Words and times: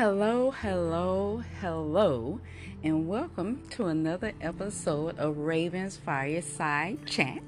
Hello, 0.00 0.50
hello, 0.50 1.42
hello, 1.60 2.40
and 2.82 3.06
welcome 3.06 3.60
to 3.68 3.88
another 3.88 4.32
episode 4.40 5.18
of 5.18 5.36
Raven's 5.36 5.98
Fireside 5.98 7.04
Chat. 7.04 7.42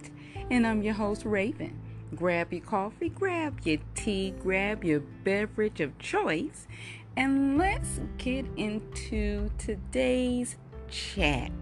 And 0.50 0.66
I'm 0.66 0.82
your 0.82 0.92
host, 0.92 1.24
Raven. 1.24 1.80
Grab 2.14 2.52
your 2.52 2.60
coffee, 2.60 3.08
grab 3.08 3.60
your 3.64 3.78
tea, 3.94 4.34
grab 4.42 4.84
your 4.84 5.00
beverage 5.00 5.80
of 5.80 5.98
choice, 5.98 6.66
and 7.16 7.56
let's 7.56 8.02
get 8.18 8.44
into 8.58 9.48
today's 9.56 10.58
chat. 10.90 11.52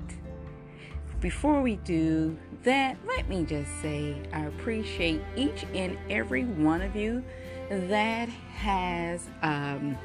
Before 1.21 1.63
we 1.63 1.77
do 1.77 2.37
that, 2.65 2.97
let 3.07 3.29
me 3.29 3.45
just 3.45 3.71
say 3.81 4.17
I 4.33 4.41
appreciate 4.47 5.21
each 5.37 5.65
and 5.73 5.97
every 6.11 6.47
one 6.47 6.83
of 6.83 6.97
you 6.97 7.23
that 7.69 8.29
has 8.29 9.29
um, 9.43 9.97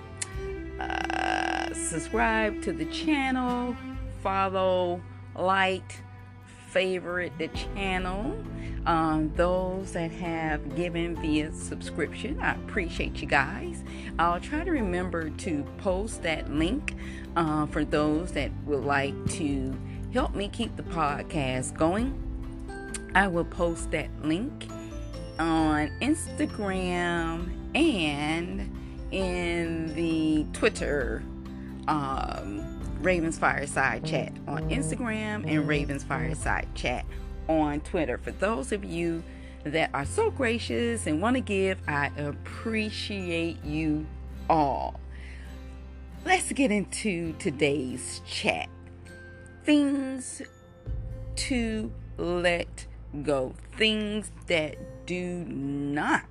subscribed 1.76 2.64
to 2.64 2.74
the 2.74 2.86
channel, 2.86 3.76
follow, 4.22 5.02
like, 5.36 6.02
favorite 6.70 7.32
the 7.38 7.48
channel. 7.50 8.36
Um, 8.86 9.32
those 9.36 9.94
that 9.94 10.12
have 10.12 10.76
given 10.76 11.16
via 11.16 11.52
subscription, 11.54 12.40
I 12.40 12.54
appreciate 12.56 13.22
you 13.22 13.28
guys. 13.28 13.84
I'll 14.20 14.40
try 14.40 14.64
to 14.64 14.72
remember 14.72 15.30
to 15.30 15.64
post 15.78 16.22
that 16.24 16.52
link 16.52 16.94
uh, 17.36 17.66
for 17.68 17.84
those 17.84 18.32
that 18.34 18.52
would 18.66 18.84
like 18.84 19.16
to 19.32 19.76
help 20.14 20.36
me 20.36 20.50
keep 20.50 20.76
the 20.76 20.84
podcast 20.84 21.78
going. 21.78 22.22
I 23.16 23.28
will 23.28 23.46
post 23.46 23.92
that 23.92 24.10
link 24.22 24.68
on 25.40 25.90
Instagram 26.02 27.50
and 27.76 28.72
in 29.12 29.96
the 29.96 30.46
Twitter 30.52 31.24
um, 31.88 32.80
Ravens 33.02 33.38
Fireside 33.38 34.06
Chat 34.06 34.34
on 34.48 34.70
Instagram 34.70 35.50
and 35.50 35.68
Ravens 35.68 36.04
Fireside 36.04 36.68
Chat 36.76 37.06
on 37.48 37.82
Twitter. 37.82 38.18
For 38.18 38.32
those 38.32 38.72
of 38.72 38.84
you 38.84 39.24
that 39.64 39.90
are 39.94 40.06
so 40.06 40.30
gracious 40.32 41.08
and 41.08 41.22
want 41.22 41.36
to 41.36 41.42
give, 41.42 41.80
I 41.88 42.12
appreciate 42.18 43.64
you 43.64 44.06
all. 44.50 45.00
Let's 46.26 46.52
get 46.52 46.72
into 46.72 47.34
today's 47.34 48.22
chat. 48.28 48.70
Things 49.64 50.42
to 51.36 51.92
let 52.18 52.88
go, 53.24 53.54
things 53.78 54.32
that 54.48 55.06
do 55.06 55.46
not 55.46 56.24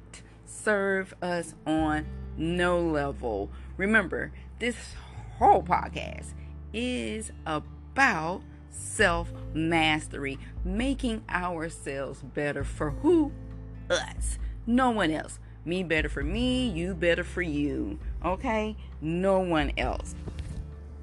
serve 0.47 1.15
us 1.23 1.55
on 1.67 2.07
no 2.37 2.81
level. 2.81 3.51
Remember, 3.77 4.33
this 4.59 4.77
podcast 5.45 6.33
is 6.73 7.31
about 7.47 8.43
self 8.71 9.33
mastery, 9.53 10.39
making 10.65 11.23
ourselves 11.29 12.23
better 12.23 12.65
for 12.65 12.91
who? 12.91 13.33
Us. 13.91 14.39
No 14.67 14.91
one 14.91 15.11
else. 15.11 15.39
Me 15.65 15.83
better 15.83 16.09
for 16.09 16.23
me, 16.23 16.69
you 16.69 16.95
better 16.95 17.25
for 17.25 17.43
you. 17.43 17.99
Okay? 18.25 18.77
No 19.01 19.41
one 19.41 19.73
else. 19.77 20.15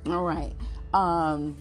All 0.07 0.23
right. 0.23 0.53
Um 0.93 1.55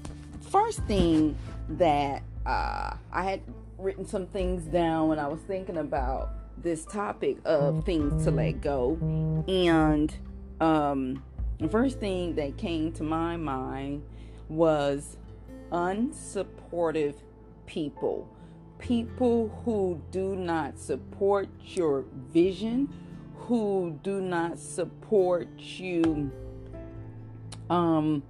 first 0.51 0.83
thing 0.85 1.37
that 1.69 2.23
uh 2.47 2.95
I 3.13 3.23
had 3.23 3.41
written 3.79 4.07
some 4.07 4.27
things 4.27 4.65
down 4.65 5.09
when 5.09 5.19
I 5.19 5.29
was 5.29 5.41
thinking 5.41 5.77
about 5.77 6.31
this 6.63 6.85
topic 6.85 7.39
of 7.45 7.85
things 7.85 8.25
to 8.25 8.31
let 8.31 8.61
go. 8.61 8.99
And 9.49 10.15
um, 10.61 11.23
the 11.61 11.69
first 11.69 12.01
thing 12.01 12.35
that 12.37 12.57
came 12.57 12.91
to 12.93 13.03
my 13.03 13.37
mind 13.37 14.03
was 14.49 15.19
unsupportive 15.71 17.17
people. 17.67 18.29
People 18.79 19.49
who 19.65 20.01
do 20.11 20.35
not 20.37 20.79
support 20.79 21.49
your 21.65 22.05
vision, 22.33 22.89
who 23.37 23.99
do 24.03 24.23
not 24.23 24.59
support 24.59 25.49
you 25.59 26.31
um, 27.69 28.23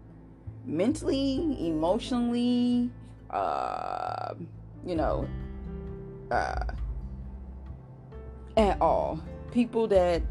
mentally, 0.66 1.56
emotionally, 1.68 2.90
uh, 3.30 4.34
you 4.84 4.96
know, 4.96 5.28
uh, 6.32 6.64
at 8.56 8.80
all. 8.80 9.22
People 9.52 9.86
that 9.88 10.22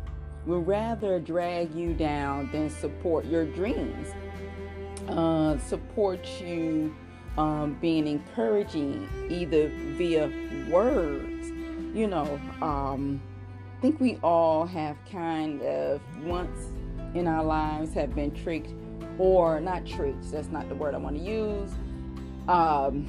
will 0.46 0.62
rather 0.62 1.20
drag 1.20 1.74
you 1.76 1.94
down 1.94 2.50
than 2.52 2.70
support 2.70 3.26
your 3.26 3.46
dreams, 3.46 4.10
uh, 5.08 5.58
support 5.60 6.28
you 6.42 6.96
um, 7.38 7.78
being 7.80 8.08
encouraging 8.08 9.08
either 9.30 9.70
via 9.96 10.32
words. 10.70 11.50
You 11.94 12.08
know, 12.08 12.40
um, 12.62 13.22
I 13.78 13.82
think 13.82 14.00
we 14.00 14.18
all 14.24 14.66
have 14.66 14.98
kind 15.12 15.62
of 15.62 16.02
once 16.24 16.68
in 17.14 17.28
our 17.28 17.44
lives 17.44 17.94
have 17.94 18.14
been 18.14 18.32
tricked, 18.32 18.74
or 19.18 19.60
not 19.60 19.86
tricked, 19.86 20.32
that's 20.32 20.50
not 20.50 20.70
the 20.70 20.76
word 20.76 20.94
I 20.94 20.98
want 20.98 21.18
to 21.18 21.24
use. 21.24 21.72
Um, 22.48 23.08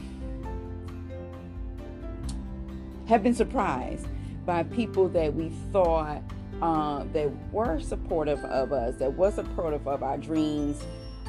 have 3.07 3.23
been 3.23 3.35
surprised 3.35 4.07
by 4.47 4.63
people 4.63 5.09
that 5.09 5.35
we 5.35 5.51
thought 5.73 6.23
uh, 6.63 7.05
that 7.13 7.31
were 7.53 7.81
supportive 7.81 8.45
of 8.45 8.73
us, 8.73 8.97
that 8.97 9.13
was 9.13 9.35
supportive 9.35 9.87
of 9.87 10.03
our 10.03 10.19
dreams, 10.19 10.83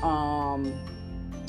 um, 0.03 0.71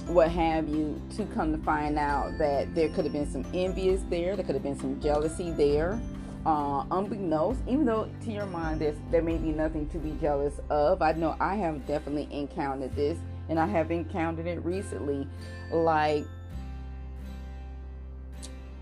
what 0.07 0.31
have 0.31 0.69
you, 0.69 1.01
to 1.17 1.25
come 1.27 1.53
to 1.53 1.59
find 1.65 1.99
out 1.99 2.37
that 2.39 2.75
there 2.75 2.89
could 2.91 3.05
have 3.05 3.13
been 3.13 3.31
some 3.31 3.45
envious 3.55 4.03
there, 4.09 4.37
there 4.37 4.45
could 4.45 4.55
have 4.55 4.65
been 4.65 4.79
some 4.79 5.01
jealousy 5.01 5.51
there. 5.51 6.01
Uh, 6.45 6.85
unbeknownst, 6.91 7.61
even 7.69 7.85
though 7.85 8.11
to 8.25 8.33
your 8.33 8.47
mind 8.47 8.81
there's, 8.81 8.97
there 9.13 9.23
may 9.23 9.37
be 9.37 9.53
nothing 9.53 9.89
to 9.91 9.99
be 9.99 10.11
jealous 10.21 10.59
of. 10.71 11.01
I 11.01 11.13
know 11.13 11.37
I 11.39 11.55
have 11.55 11.87
definitely 11.87 12.27
encountered 12.37 12.97
this, 12.97 13.17
and 13.49 13.61
I 13.61 13.67
have 13.67 13.93
encountered 13.93 14.49
it 14.49 14.65
recently. 14.65 15.29
Like 15.71 16.25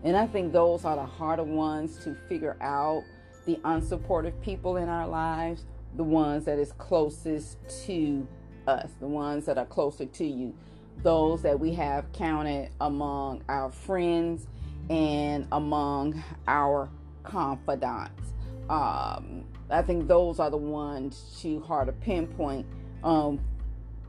And 0.03 0.17
I 0.17 0.27
think 0.27 0.51
those 0.51 0.83
are 0.83 0.97
the 0.97 1.05
harder 1.05 1.43
ones 1.43 1.95
to 2.03 2.13
figure 2.27 2.57
out 2.59 3.03
the 3.45 3.55
unsupportive 3.63 4.39
people 4.41 4.77
in 4.77 4.89
our 4.89 5.07
lives, 5.07 5.65
the 5.95 6.03
ones 6.03 6.45
that 6.45 6.59
is 6.59 6.71
closest 6.73 7.57
to 7.85 8.27
us, 8.67 8.89
the 8.99 9.07
ones 9.07 9.45
that 9.45 9.57
are 9.57 9.65
closer 9.65 10.05
to 10.05 10.25
you, 10.25 10.53
those 11.01 11.41
that 11.41 11.59
we 11.59 11.73
have 11.73 12.11
counted 12.13 12.69
among 12.81 13.43
our 13.49 13.71
friends 13.71 14.47
and 14.89 15.47
among 15.51 16.23
our 16.47 16.89
confidants. 17.23 18.33
Um, 18.69 19.43
I 19.69 19.81
think 19.81 20.07
those 20.07 20.39
are 20.39 20.49
the 20.49 20.57
ones 20.57 21.37
too 21.41 21.59
hard 21.61 21.87
to 21.87 21.93
pinpoint. 21.93 22.65
Um, 23.03 23.39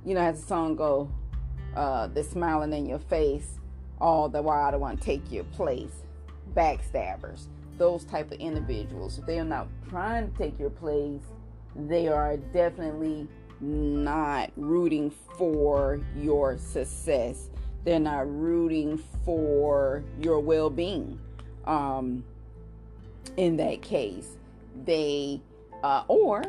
you 0.05 0.15
know, 0.15 0.21
as 0.21 0.41
the 0.41 0.47
song 0.47 0.77
go, 0.77 1.11
uh, 1.75 2.07
they're 2.09 2.23
smiling 2.23 2.73
in 2.73 2.87
your 2.87 2.99
face 2.99 3.59
all 4.01 4.29
the 4.29 4.43
while 4.43 4.71
they 4.71 4.79
want 4.79 5.01
to 5.01 5.05
take 5.05 5.33
your 5.33 5.45
place. 5.45 6.03
Backstabbers, 6.55 7.47
those 7.79 8.05
type 8.05 8.31
of 8.33 8.39
individuals. 8.39 9.19
If 9.19 9.27
they 9.27 9.39
are 9.39 9.45
not 9.45 9.69
trying 9.89 10.31
to 10.31 10.39
take 10.39 10.59
your 10.59 10.71
place, 10.71 11.23
they 11.75 12.09
are 12.09 12.37
definitely 12.37 13.29
not 13.61 14.51
rooting 14.57 15.11
for 15.37 16.01
your 16.17 16.59
success. 16.59 17.51
They're 17.85 18.01
not 18.01 18.31
rooting 18.31 19.03
for 19.25 20.05
your 20.21 20.41
well 20.41 20.71
being. 20.71 21.19
Um, 21.67 22.25
in 23.37 23.57
that 23.57 23.83
case, 23.83 24.37
they, 24.85 25.41
uh, 25.83 26.05
or 26.09 26.43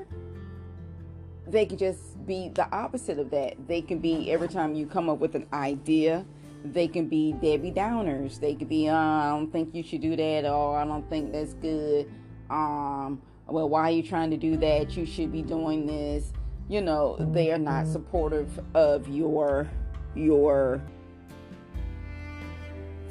they 1.48 1.66
can 1.66 1.78
just 1.78 2.26
be 2.26 2.50
the 2.50 2.70
opposite 2.74 3.20
of 3.20 3.30
that. 3.32 3.68
They 3.68 3.82
can 3.82 4.00
be 4.00 4.32
every 4.32 4.48
time 4.48 4.76
you 4.76 4.88
come 4.88 5.10
up 5.10 5.20
with 5.20 5.36
an 5.36 5.48
idea, 5.54 6.26
they 6.74 6.88
can 6.88 7.08
be 7.08 7.34
Debbie 7.34 7.72
Downers. 7.72 8.40
They 8.40 8.56
could 8.56 8.70
be, 8.70 8.90
uh, 8.90 8.96
I 8.96 9.30
don't 9.30 9.52
think 9.52 9.76
you 9.76 9.84
should 9.84 10.02
do 10.02 10.16
that, 10.16 10.46
or 10.46 10.78
I 10.78 10.86
don't 10.86 11.08
think 11.10 11.32
that's 11.32 11.54
good. 11.54 12.12
Um, 12.50 13.22
well, 13.48 13.70
why 13.70 13.90
are 13.90 13.92
you 13.92 14.04
trying 14.04 14.32
to 14.32 14.38
do 14.38 14.58
that? 14.58 14.98
You 14.98 15.06
should 15.06 15.32
be 15.32 15.42
doing 15.42 15.86
this. 15.86 16.34
You 16.68 16.82
know, 16.82 17.18
they 17.20 17.52
are 17.52 17.60
not 17.60 17.86
supportive 17.88 18.60
of 18.74 19.08
your 19.08 19.70
your 20.16 20.82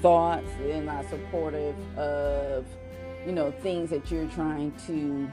thoughts. 0.01 0.49
They're 0.59 0.83
not 0.83 1.09
supportive 1.09 1.77
of 1.97 2.67
you 3.25 3.33
know 3.33 3.53
things 3.53 3.91
that 3.91 4.11
you're 4.11 4.27
trying 4.29 4.73
to 4.87 5.31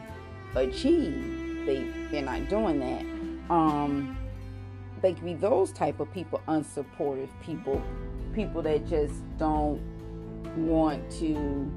achieve. 0.56 1.65
They 1.65 1.88
they're 2.12 2.21
not 2.21 2.47
doing 2.47 2.79
that. 2.79 3.51
Um, 3.51 4.18
they 5.01 5.13
can 5.13 5.25
be 5.25 5.33
those 5.33 5.71
type 5.71 6.00
of 6.00 6.13
people, 6.13 6.41
unsupportive 6.47 7.29
people 7.41 7.81
people 8.33 8.62
that 8.63 8.88
just 8.88 9.16
don't 9.38 9.81
want 10.56 11.10
to 11.19 11.72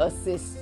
assist 0.00 0.58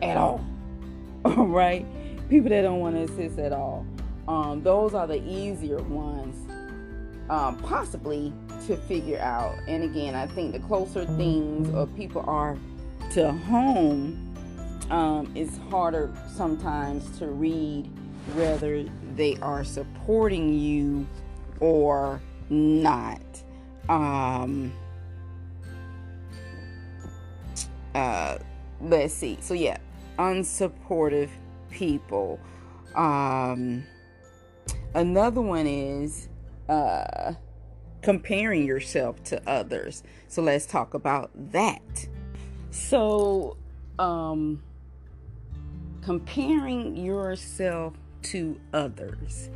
at 0.00 0.16
all. 0.16 0.44
right? 1.24 1.86
People 2.28 2.50
that 2.50 2.62
don't 2.62 2.80
want 2.80 2.96
to 2.96 3.02
assist 3.02 3.38
at 3.38 3.52
all. 3.52 3.86
Um, 4.28 4.62
those 4.62 4.94
are 4.94 5.06
the 5.06 5.22
easier 5.28 5.82
ones, 5.82 6.36
um, 7.28 7.58
possibly 7.58 8.32
to 8.66 8.76
figure 8.76 9.18
out. 9.18 9.56
And 9.66 9.82
again, 9.82 10.14
I 10.14 10.26
think 10.26 10.52
the 10.52 10.60
closer 10.60 11.04
things 11.04 11.72
or 11.74 11.86
people 11.86 12.24
are 12.26 12.56
to 13.12 13.32
home, 13.32 14.34
um, 14.90 15.30
it's 15.34 15.56
harder 15.70 16.12
sometimes 16.34 17.18
to 17.18 17.26
read 17.26 17.90
whether 18.34 18.84
they 19.16 19.36
are 19.42 19.64
supporting 19.64 20.54
you 20.54 21.06
or 21.62 22.20
not. 22.50 23.22
Um, 23.88 24.72
uh, 27.94 28.38
let's 28.80 29.14
see. 29.14 29.38
So 29.40 29.54
yeah, 29.54 29.78
unsupportive 30.18 31.30
people. 31.70 32.40
Um, 32.94 33.84
another 34.94 35.40
one 35.40 35.66
is 35.66 36.28
uh, 36.68 37.34
comparing 38.02 38.66
yourself 38.66 39.22
to 39.24 39.48
others. 39.48 40.02
So 40.28 40.42
let's 40.42 40.66
talk 40.66 40.94
about 40.94 41.30
that. 41.52 42.08
So, 42.70 43.56
um, 43.98 44.62
comparing 46.02 46.96
yourself 46.96 47.94
to 48.22 48.58
others, 48.72 49.50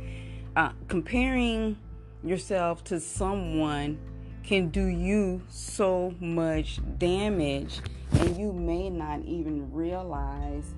uh, 0.55 0.71
comparing 0.87 1.77
yourself 2.23 2.83
to 2.85 2.99
someone 2.99 3.99
can 4.43 4.69
do 4.69 4.85
you 4.85 5.41
so 5.49 6.13
much 6.19 6.79
damage, 6.97 7.79
and 8.13 8.37
you 8.37 8.53
may 8.53 8.89
not 8.89 9.21
even 9.25 9.71
realize 9.73 10.73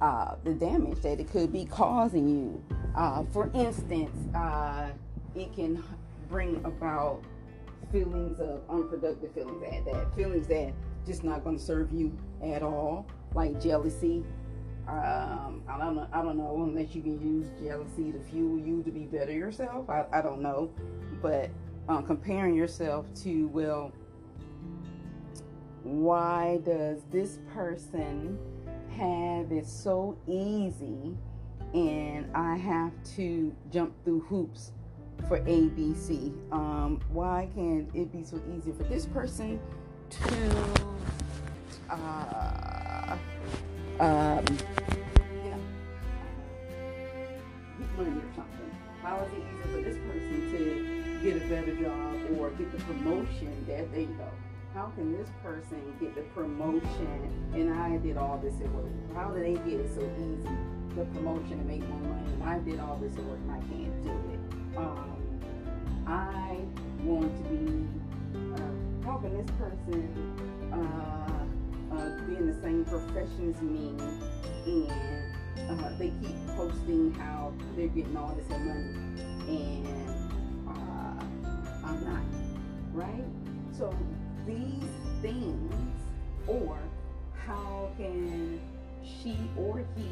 uh, 0.00 0.34
the 0.44 0.54
damage 0.54 1.00
that 1.02 1.20
it 1.20 1.30
could 1.30 1.52
be 1.52 1.66
causing 1.66 2.28
you. 2.28 2.64
Uh, 2.96 3.24
for 3.32 3.50
instance, 3.54 4.34
uh, 4.34 4.88
it 5.34 5.52
can 5.54 5.82
bring 6.28 6.56
about 6.64 7.22
feelings 7.92 8.40
of 8.40 8.62
unproductive 8.70 9.32
feelings 9.34 9.60
that, 9.60 9.84
that 9.84 10.14
feelings 10.14 10.46
that 10.46 10.72
just 11.06 11.24
not 11.24 11.44
going 11.44 11.58
to 11.58 11.62
serve 11.62 11.92
you 11.92 12.16
at 12.42 12.62
all, 12.62 13.06
like 13.34 13.60
jealousy. 13.60 14.24
Um, 14.88 15.62
I 15.68 15.78
don't 15.78 15.94
know. 15.94 16.06
I 16.12 16.22
don't 16.22 16.36
know 16.36 16.62
unless 16.64 16.94
you 16.94 17.02
can 17.02 17.20
use 17.20 17.46
jealousy 17.62 18.12
to 18.12 18.18
fuel 18.18 18.58
you 18.58 18.82
to 18.82 18.90
be 18.90 19.04
better 19.04 19.32
yourself. 19.32 19.88
I, 19.88 20.04
I 20.12 20.20
don't 20.20 20.42
know, 20.42 20.70
but 21.22 21.50
um, 21.88 22.04
comparing 22.04 22.54
yourself 22.54 23.06
to 23.22 23.48
well, 23.48 23.92
why 25.82 26.60
does 26.64 27.02
this 27.10 27.38
person 27.52 28.38
have 28.96 29.52
it 29.52 29.66
so 29.66 30.16
easy, 30.26 31.16
and 31.72 32.30
I 32.34 32.56
have 32.56 32.92
to 33.16 33.54
jump 33.72 33.94
through 34.04 34.20
hoops 34.20 34.72
for 35.28 35.38
ABC? 35.40 36.34
Um, 36.52 37.00
why 37.10 37.48
can't 37.54 37.88
it 37.94 38.12
be 38.12 38.24
so 38.24 38.40
easy 38.56 38.72
for 38.72 38.84
this 38.84 39.06
person 39.06 39.60
to 40.10 40.50
uh, 41.88 42.79
um, 44.00 44.44
know, 45.50 45.60
money 47.98 48.16
or 48.16 48.32
something? 48.34 48.70
How 49.02 49.20
is 49.20 49.32
it 49.32 49.38
easier 49.38 49.62
for 49.62 49.82
this 49.82 49.98
person 49.98 50.52
to 50.52 51.20
get 51.22 51.36
a 51.36 51.46
better 51.48 51.76
job 51.76 52.38
or 52.38 52.50
get 52.50 52.72
the 52.72 52.82
promotion 52.84 53.64
that 53.68 53.92
they 53.92 54.06
go? 54.06 54.28
How 54.72 54.86
can 54.96 55.12
this 55.12 55.28
person 55.42 55.94
get 56.00 56.14
the 56.14 56.22
promotion 56.34 57.50
and 57.52 57.74
I 57.74 57.98
did 57.98 58.16
all 58.16 58.38
this 58.38 58.54
at 58.62 58.72
work? 58.72 58.90
How 59.14 59.30
do 59.30 59.40
they 59.40 59.54
get 59.54 59.80
it 59.80 59.94
so 59.94 60.00
easy, 60.00 60.48
the 60.96 61.04
promotion 61.16 61.52
and 61.52 61.66
make 61.66 61.86
more 61.86 62.00
money? 62.00 62.32
And 62.32 62.42
I 62.44 62.58
did 62.60 62.80
all 62.80 62.96
this 62.96 63.14
at 63.16 63.24
work 63.24 63.38
and 63.38 63.52
I 63.52 63.58
can't 63.58 64.02
do 64.02 64.10
it. 64.32 64.76
Um, 64.78 65.16
I 66.06 66.56
want 67.02 67.36
to 67.36 67.42
be, 67.50 67.86
uh, 68.54 69.18
can 69.20 69.36
this 69.36 69.50
person 69.58 70.72
uh, 70.72 71.49
same 72.62 72.84
profession 72.84 73.54
as 73.54 73.62
me 73.62 73.94
and 74.66 75.80
uh, 75.80 75.90
they 75.98 76.12
keep 76.22 76.36
posting 76.56 77.12
how 77.14 77.52
they're 77.76 77.88
getting 77.88 78.16
all 78.16 78.34
this 78.34 78.48
money 78.48 78.94
and 79.48 79.86
uh, 80.68 81.24
I'm 81.84 82.04
not, 82.04 82.22
right? 82.92 83.24
So 83.76 83.94
these 84.46 84.90
things, 85.22 85.74
or 86.46 86.78
how 87.46 87.90
can 87.96 88.60
she 89.02 89.36
or 89.56 89.84
he 89.96 90.08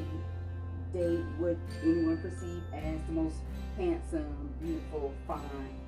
date 0.92 1.24
what 1.38 1.56
anyone 1.82 2.18
perceive 2.18 2.62
as 2.72 3.00
the 3.06 3.12
most 3.12 3.36
handsome, 3.76 4.54
beautiful, 4.62 5.12
fine 5.26 5.40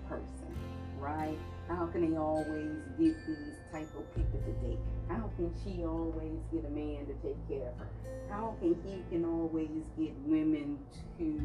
person, 0.08 0.54
right? 0.98 1.38
How 1.70 1.86
can 1.86 2.10
they 2.10 2.16
always 2.16 2.82
get 2.98 3.14
these 3.26 3.60
type 3.70 3.88
of 3.96 4.14
people 4.16 4.40
to 4.40 4.52
date? 4.66 4.78
How 5.08 5.30
can 5.36 5.54
she 5.62 5.84
always 5.84 6.40
get 6.52 6.64
a 6.64 6.70
man 6.70 7.06
to 7.06 7.14
take 7.22 7.48
care 7.48 7.68
of 7.68 7.78
her? 7.78 7.88
How 8.28 8.56
can 8.60 8.76
he 8.84 9.04
can 9.08 9.24
always 9.24 9.70
get 9.96 10.12
women 10.26 10.78
to 11.18 11.40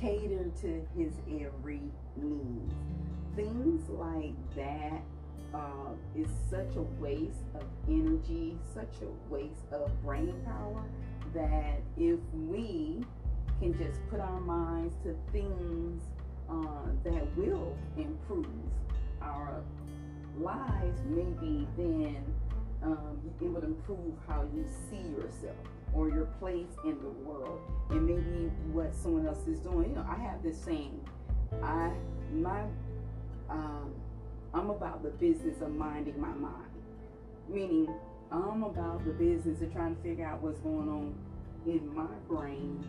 cater 0.00 0.50
to 0.62 0.86
his 0.96 1.12
every 1.28 1.82
need? 2.16 2.72
Things 3.34 3.90
like 3.90 4.32
that 4.56 5.02
uh, 5.52 5.92
is 6.16 6.30
such 6.48 6.74
a 6.76 6.82
waste 6.98 7.44
of 7.54 7.64
energy, 7.86 8.56
such 8.72 9.02
a 9.02 9.32
waste 9.32 9.70
of 9.70 9.90
brain 10.02 10.34
power 10.46 10.82
that 11.34 11.82
if 11.98 12.18
we 12.32 13.04
can 13.60 13.76
just 13.76 14.00
put 14.08 14.20
our 14.20 14.40
minds 14.40 14.94
to 15.04 15.14
things 15.30 16.02
uh, 16.48 16.86
that 17.04 17.36
will 17.36 17.76
improve 17.98 18.46
our 19.26 19.62
lives, 20.38 21.00
maybe 21.06 21.66
then 21.76 22.24
um, 22.82 23.18
it 23.40 23.44
would 23.44 23.64
improve 23.64 24.14
how 24.26 24.44
you 24.54 24.64
see 24.88 25.08
yourself 25.10 25.56
or 25.94 26.08
your 26.08 26.26
place 26.38 26.76
in 26.84 26.98
the 27.00 27.08
world 27.24 27.60
and 27.90 28.06
maybe 28.06 28.50
what 28.72 28.94
someone 28.94 29.26
else 29.26 29.46
is 29.46 29.58
doing. 29.60 29.90
You 29.90 29.96
know, 29.96 30.06
I 30.08 30.20
have 30.22 30.42
this 30.42 30.60
saying, 30.62 31.00
I 31.62 31.92
my 32.32 32.64
um, 33.48 33.92
I'm 34.52 34.70
about 34.70 35.02
the 35.02 35.10
business 35.10 35.60
of 35.60 35.70
minding 35.70 36.20
my 36.20 36.32
mind. 36.32 36.70
Meaning, 37.48 37.88
I'm 38.32 38.64
about 38.64 39.04
the 39.04 39.12
business 39.12 39.62
of 39.62 39.72
trying 39.72 39.94
to 39.94 40.02
figure 40.02 40.26
out 40.26 40.42
what's 40.42 40.58
going 40.60 40.88
on 40.88 41.14
in 41.66 41.94
my 41.94 42.06
brain 42.28 42.84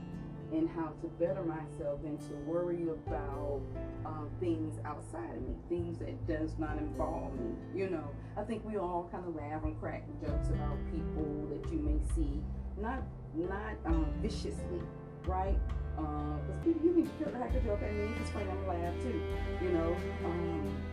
and 0.51 0.70
how 0.70 0.94
to 1.01 1.08
better 1.20 1.44
myself 1.44 2.00
and 2.06 2.20
to 2.22 2.34
worry 2.46 2.84
about 2.89 3.62
um, 4.06 4.30
things 4.39 4.80
outside 4.86 5.30
of 5.36 5.42
me, 5.42 5.56
things 5.68 6.00
that 6.00 6.27
does 6.27 6.58
not 6.58 6.77
involve 6.77 7.34
me. 7.39 7.56
You 7.75 7.89
know, 7.89 8.10
I 8.38 8.44
think 8.44 8.63
we 8.66 8.77
all 8.77 9.10
kind 9.12 9.25
of 9.25 9.36
laugh 9.36 9.63
and 9.63 9.80
crack 9.80 10.04
jokes 10.22 10.50
about 10.50 10.77
people 10.92 11.48
that 11.50 11.72
you 11.72 11.80
may 11.80 12.00
see, 12.16 12.42
not 12.80 13.04
not 13.36 13.75
um, 13.86 14.13
viciously, 14.22 14.82
right? 15.25 15.60
Because 15.96 16.82
uh, 16.82 16.84
you 16.84 17.10
can 17.20 17.32
crack 17.34 17.54
a 17.56 17.60
joke 17.60 17.82
at 17.82 17.94
me, 17.94 18.10
it's 18.22 18.30
funny, 18.30 18.46
I'm 18.50 18.68
laugh 18.68 18.94
too. 19.01 19.22
You 19.62 19.70
know. 19.70 19.96
Um, 20.25 20.84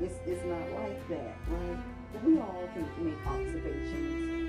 it's, 0.00 0.14
it's 0.24 0.42
not 0.44 0.80
like 0.80 1.08
that, 1.10 1.36
right? 1.48 1.78
But 2.12 2.24
we 2.24 2.38
all 2.38 2.68
can 2.72 2.88
make 3.04 3.26
observations 3.26 4.39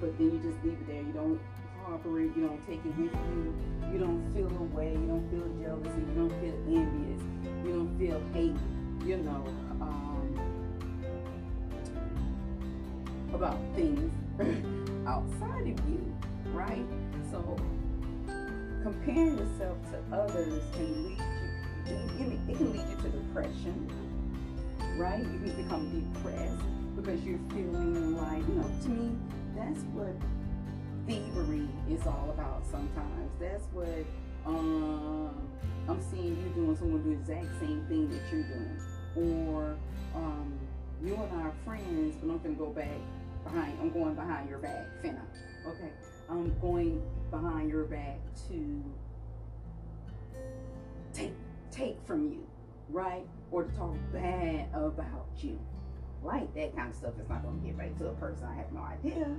but 0.00 0.16
then 0.18 0.32
you 0.32 0.38
just 0.38 0.64
leave 0.64 0.74
it 0.74 0.86
there. 0.86 1.02
You 1.02 1.12
don't 1.12 1.40
it, 1.88 2.36
you 2.36 2.46
don't 2.46 2.66
take 2.66 2.80
it 2.84 2.96
with 2.96 3.12
you, 3.12 3.54
you 3.92 3.98
don't 3.98 4.22
feel 4.34 4.48
away, 4.58 4.92
you 4.92 5.06
don't 5.06 5.28
feel 5.30 5.48
jealousy, 5.62 6.00
you 6.00 6.14
don't 6.14 6.30
feel 6.40 6.54
envious, 6.66 7.22
you 7.64 7.72
don't 7.72 7.98
feel 7.98 8.20
hate, 8.34 8.56
you 9.06 9.16
know, 9.18 9.44
um, 9.80 10.38
about 13.32 13.58
things 13.74 14.12
outside 15.06 15.62
of 15.62 15.88
you, 15.88 16.14
right? 16.52 16.84
So 17.30 17.56
comparing 18.82 19.38
yourself 19.38 19.78
to 19.90 20.16
others 20.16 20.62
can 20.74 21.04
lead 21.04 21.18
you. 21.18 22.40
it 22.48 22.56
can 22.56 22.72
lead 22.72 22.88
you 22.88 22.96
to 22.96 23.08
depression, 23.08 23.90
right? 24.96 25.20
You 25.20 25.38
can 25.38 25.62
become 25.62 26.12
depressed 26.12 26.64
because 26.96 27.22
you're 27.24 27.40
feeling 27.50 28.16
like, 28.16 28.46
you 28.48 28.54
know, 28.54 28.70
to 28.82 28.88
me, 28.88 29.16
that's 29.58 29.82
what 29.92 30.14
thievery 31.06 31.68
is 31.90 32.06
all 32.06 32.30
about 32.30 32.64
sometimes. 32.70 33.30
That's 33.40 33.64
what 33.72 34.04
um, 34.46 35.34
I'm 35.88 36.00
seeing 36.00 36.40
you 36.40 36.48
doing, 36.54 36.76
someone 36.76 37.02
do 37.02 37.10
the 37.10 37.20
exact 37.20 37.58
same 37.60 37.84
thing 37.88 38.08
that 38.10 38.20
you're 38.30 38.44
doing. 38.44 38.80
Or 39.16 39.76
um, 40.14 40.52
you 41.02 41.14
and 41.14 41.40
I 41.40 41.46
are 41.46 41.54
friends, 41.64 42.16
but 42.20 42.30
I'm 42.30 42.38
going 42.38 42.56
to 42.56 42.64
go 42.64 42.70
back 42.70 42.98
behind, 43.44 43.78
I'm 43.80 43.90
going 43.90 44.14
behind 44.14 44.48
your 44.48 44.58
back, 44.58 44.86
finna. 45.02 45.22
Okay, 45.66 45.90
I'm 46.30 46.56
going 46.60 47.02
behind 47.30 47.70
your 47.70 47.84
back 47.84 48.18
to 48.48 48.84
take 51.12 51.32
take 51.70 51.96
from 52.06 52.30
you, 52.30 52.46
right? 52.90 53.26
Or 53.50 53.64
to 53.64 53.76
talk 53.76 53.96
bad 54.12 54.68
about 54.74 55.26
you. 55.38 55.58
Like 56.22 56.52
that 56.54 56.76
kind 56.76 56.88
of 56.90 56.94
stuff 56.94 57.12
is 57.20 57.28
not 57.28 57.42
going 57.42 57.60
to 57.60 57.66
get 57.66 57.76
right 57.76 57.98
to 57.98 58.08
a 58.08 58.12
person. 58.14 58.46
I 58.46 58.54
have 58.56 58.72
no 58.72 58.82
idea. 58.82 59.36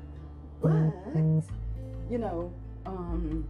But, 0.61 1.49
you 2.09 2.17
know, 2.17 2.53
um, 2.85 3.47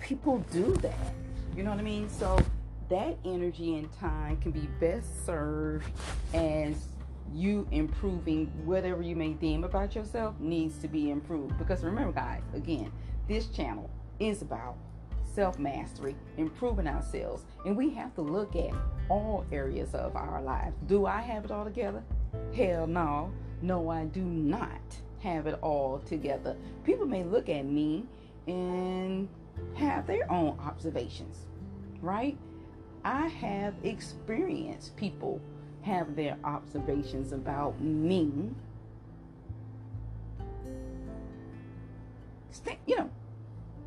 people 0.00 0.38
do 0.52 0.72
that. 0.76 1.14
You 1.56 1.62
know 1.62 1.70
what 1.70 1.80
I 1.80 1.82
mean? 1.82 2.08
So 2.08 2.38
that 2.88 3.18
energy 3.24 3.74
and 3.76 3.92
time 3.92 4.36
can 4.38 4.52
be 4.52 4.68
best 4.80 5.26
served 5.26 5.86
as 6.34 6.74
you 7.34 7.66
improving 7.72 8.46
whatever 8.64 9.02
you 9.02 9.16
may 9.16 9.30
deem 9.30 9.64
about 9.64 9.94
yourself 9.94 10.38
needs 10.38 10.78
to 10.78 10.88
be 10.88 11.10
improved. 11.10 11.58
Because 11.58 11.82
remember, 11.82 12.12
guys, 12.12 12.42
again, 12.54 12.92
this 13.28 13.48
channel 13.48 13.90
is 14.20 14.42
about 14.42 14.76
self 15.34 15.58
mastery, 15.58 16.16
improving 16.38 16.86
ourselves, 16.86 17.44
and 17.66 17.76
we 17.76 17.90
have 17.90 18.14
to 18.14 18.22
look 18.22 18.56
at 18.56 18.72
all 19.08 19.44
areas 19.52 19.94
of 19.94 20.16
our 20.16 20.40
lives. 20.40 20.74
Do 20.86 21.06
I 21.06 21.20
have 21.20 21.44
it 21.44 21.50
all 21.50 21.64
together? 21.64 22.02
Hell 22.54 22.86
no. 22.86 23.32
No, 23.62 23.88
I 23.88 24.04
do 24.04 24.20
not 24.22 24.80
have 25.20 25.46
it 25.46 25.58
all 25.62 26.00
together. 26.06 26.56
People 26.84 27.06
may 27.06 27.24
look 27.24 27.48
at 27.48 27.64
me 27.64 28.04
and 28.46 29.28
have 29.74 30.06
their 30.06 30.30
own 30.30 30.58
observations, 30.60 31.46
right? 32.00 32.36
I 33.04 33.28
have 33.28 33.74
experienced 33.82 34.96
people 34.96 35.40
have 35.82 36.16
their 36.16 36.36
observations 36.44 37.32
about 37.32 37.80
me. 37.80 38.50
You 42.86 42.96
know, 42.96 43.10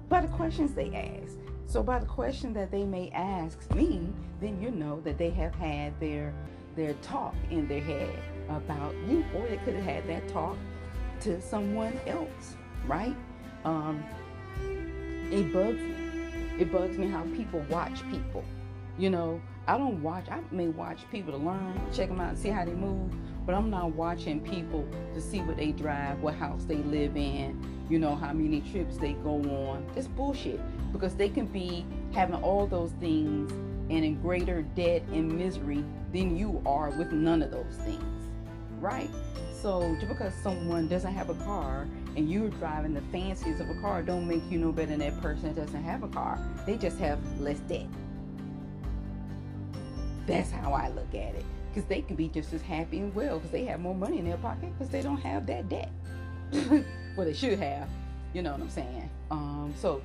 by 0.10 0.22
the 0.22 0.28
questions 0.28 0.74
they 0.74 0.90
ask. 0.94 1.38
So 1.68 1.84
by 1.84 2.00
the 2.00 2.06
question 2.06 2.54
that 2.54 2.72
they 2.72 2.84
may 2.84 3.10
ask 3.12 3.74
me, 3.74 4.10
then 4.42 4.62
you 4.62 4.72
know 4.72 5.00
that 5.02 5.18
they 5.18 5.30
have 5.32 5.54
had 5.56 6.00
their 6.00 6.34
their 6.80 6.94
talk 7.02 7.36
in 7.52 7.68
their 7.68 7.82
head 7.82 8.18
about 8.48 8.96
you, 9.08 9.26
or 9.36 9.46
they 9.48 9.58
could 9.58 9.76
have 9.76 9.84
had 9.84 10.08
that 10.08 10.28
talk 10.30 10.58
to 11.20 11.42
someone 11.42 12.00
else, 12.08 12.56
right? 12.88 13.16
Um, 13.66 14.04
it 15.30 15.52
bugs 15.52 15.82
me. 15.82 15.96
It 16.58 16.72
bugs 16.72 16.98
me 16.98 17.08
how 17.08 17.24
people 17.36 17.64
watch 17.70 18.02
people. 18.10 18.44
You 18.98 19.10
know, 19.10 19.42
I 19.68 19.78
don't 19.78 20.02
watch, 20.02 20.30
I 20.30 20.40
may 20.52 20.70
watch 20.70 21.00
people 21.12 21.32
to 21.34 21.38
learn, 21.38 21.80
check 21.94 22.08
them 22.08 22.22
out, 22.22 22.38
see 22.38 22.50
how 22.50 22.66
they 22.66 22.74
move, 22.74 23.14
but 23.46 23.56
I'm 23.56 23.70
not 23.70 23.94
watching 23.94 24.40
people 24.40 24.88
to 25.14 25.22
see 25.22 25.42
what 25.42 25.58
they 25.58 25.72
drive, 25.72 26.22
what 26.22 26.36
house 26.36 26.64
they 26.64 26.78
live 26.78 27.16
in, 27.16 27.62
you 27.90 28.00
know, 28.00 28.16
how 28.16 28.34
many 28.34 28.62
trips 28.72 28.98
they 28.98 29.14
go 29.14 29.36
on. 29.36 29.86
It's 29.96 30.08
bullshit 30.08 30.60
because 30.92 31.16
they 31.16 31.30
can 31.30 31.46
be 31.46 31.86
having 32.14 32.36
all 32.36 32.68
those 32.68 32.92
things 33.00 33.52
and 33.90 34.06
in 34.06 34.22
greater 34.22 34.62
debt 34.62 35.04
and 35.12 35.32
misery 35.32 35.84
than 36.12 36.38
you 36.38 36.62
are 36.66 36.90
with 36.92 37.12
none 37.12 37.42
of 37.42 37.52
those 37.52 37.76
things, 37.84 38.04
right? 38.80 39.10
So 39.62 39.96
just 39.96 40.08
because 40.08 40.34
someone 40.42 40.88
doesn't 40.88 41.14
have 41.14 41.30
a 41.30 41.34
car 41.46 41.88
and 42.16 42.32
you're 42.32 42.50
driving 42.50 42.94
the 42.94 43.02
fanciest 43.12 43.60
of 43.60 43.70
a 43.70 43.76
car, 43.82 44.02
don't 44.02 44.28
make 44.28 44.42
you 44.50 44.58
no 44.58 44.72
better 44.72 44.88
than 44.88 45.00
that 45.00 45.22
person 45.22 45.54
that 45.54 45.66
doesn't 45.66 45.84
have 45.84 46.04
a 46.04 46.08
car. 46.08 46.40
They 46.66 46.78
just 46.78 46.98
have 47.00 47.20
less 47.40 47.60
debt. 47.62 47.88
That's 50.26 50.52
how 50.52 50.74
I 50.74 50.90
look 50.90 51.10
at 51.10 51.36
it. 51.36 51.46
Because 51.74 51.88
they 51.90 52.02
can 52.02 52.16
be 52.16 52.30
just 52.30 52.54
as 52.54 52.62
happy 52.62 53.00
and 53.00 53.14
well 53.14 53.38
because 53.38 53.52
they 53.52 53.66
have 53.66 53.80
more 53.80 53.94
money 53.94 54.20
in 54.20 54.26
their 54.26 54.38
pocket 54.38 54.72
because 54.78 54.90
they 54.90 55.02
don't 55.02 55.18
have 55.18 55.46
that 55.48 55.70
debt. 55.70 55.92
well, 57.18 57.26
they 57.26 57.34
should 57.34 57.60
have. 57.60 57.90
You 58.34 58.44
know 58.44 58.52
what 58.52 58.62
I'm 58.62 58.70
saying? 58.70 59.10
Um, 59.30 59.74
so 59.78 60.02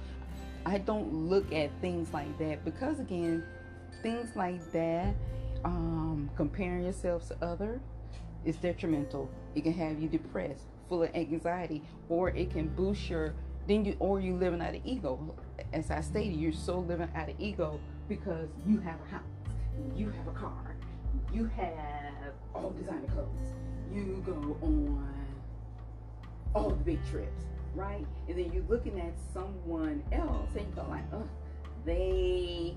I 0.67 0.79
don't 0.79 1.13
look 1.13 1.53
at 1.53 1.71
things 1.81 2.13
like 2.13 2.37
that 2.39 2.65
because, 2.65 2.99
again, 2.99 3.45
things 4.03 4.35
like 4.35 4.73
that, 4.73 5.15
um, 5.65 6.31
comparing 6.37 6.85
yourself 6.85 7.29
to 7.29 7.45
other 7.45 7.81
is 8.45 8.57
detrimental. 8.57 9.31
It 9.55 9.63
can 9.63 9.73
have 9.75 10.01
you 10.01 10.09
depressed, 10.09 10.65
full 10.89 11.03
of 11.03 11.15
anxiety, 11.15 11.83
or 12.09 12.31
it 12.31 12.51
can 12.51 12.69
boost 12.69 13.09
your 13.09 13.35
then 13.67 13.85
you 13.85 13.97
or 13.99 14.21
you 14.21 14.35
living 14.35 14.61
out 14.61 14.75
of 14.75 14.83
ego. 14.85 15.35
As 15.73 15.91
I 15.91 16.01
stated, 16.03 16.37
you're 16.37 16.53
so 16.53 16.81
living 16.81 17.09
out 17.15 17.31
of 17.31 17.41
ego 17.41 17.81
because 18.09 18.49
you 18.67 18.79
have 18.81 18.97
a 19.09 19.11
house, 19.11 19.23
you 19.97 20.11
have 20.11 20.27
a 20.29 20.39
car, 20.39 20.77
you 21.33 21.51
have 21.57 22.35
all 22.55 22.71
designer 22.71 23.09
clothes, 23.09 23.55
you 23.93 24.23
go 24.27 24.57
on 24.61 25.15
all 26.55 26.71
the 26.71 26.85
big 26.85 26.99
trips, 27.11 27.45
right? 27.75 28.07
And 28.29 28.39
then 28.39 28.53
you're 28.53 28.65
looking 28.69 29.01
at 29.01 29.15
someone 29.33 30.03
else 30.13 30.51
and 30.57 30.67
you 30.67 30.75
go 30.75 30.87
like, 30.89 31.05
oh, 31.13 31.29
they 31.87 32.75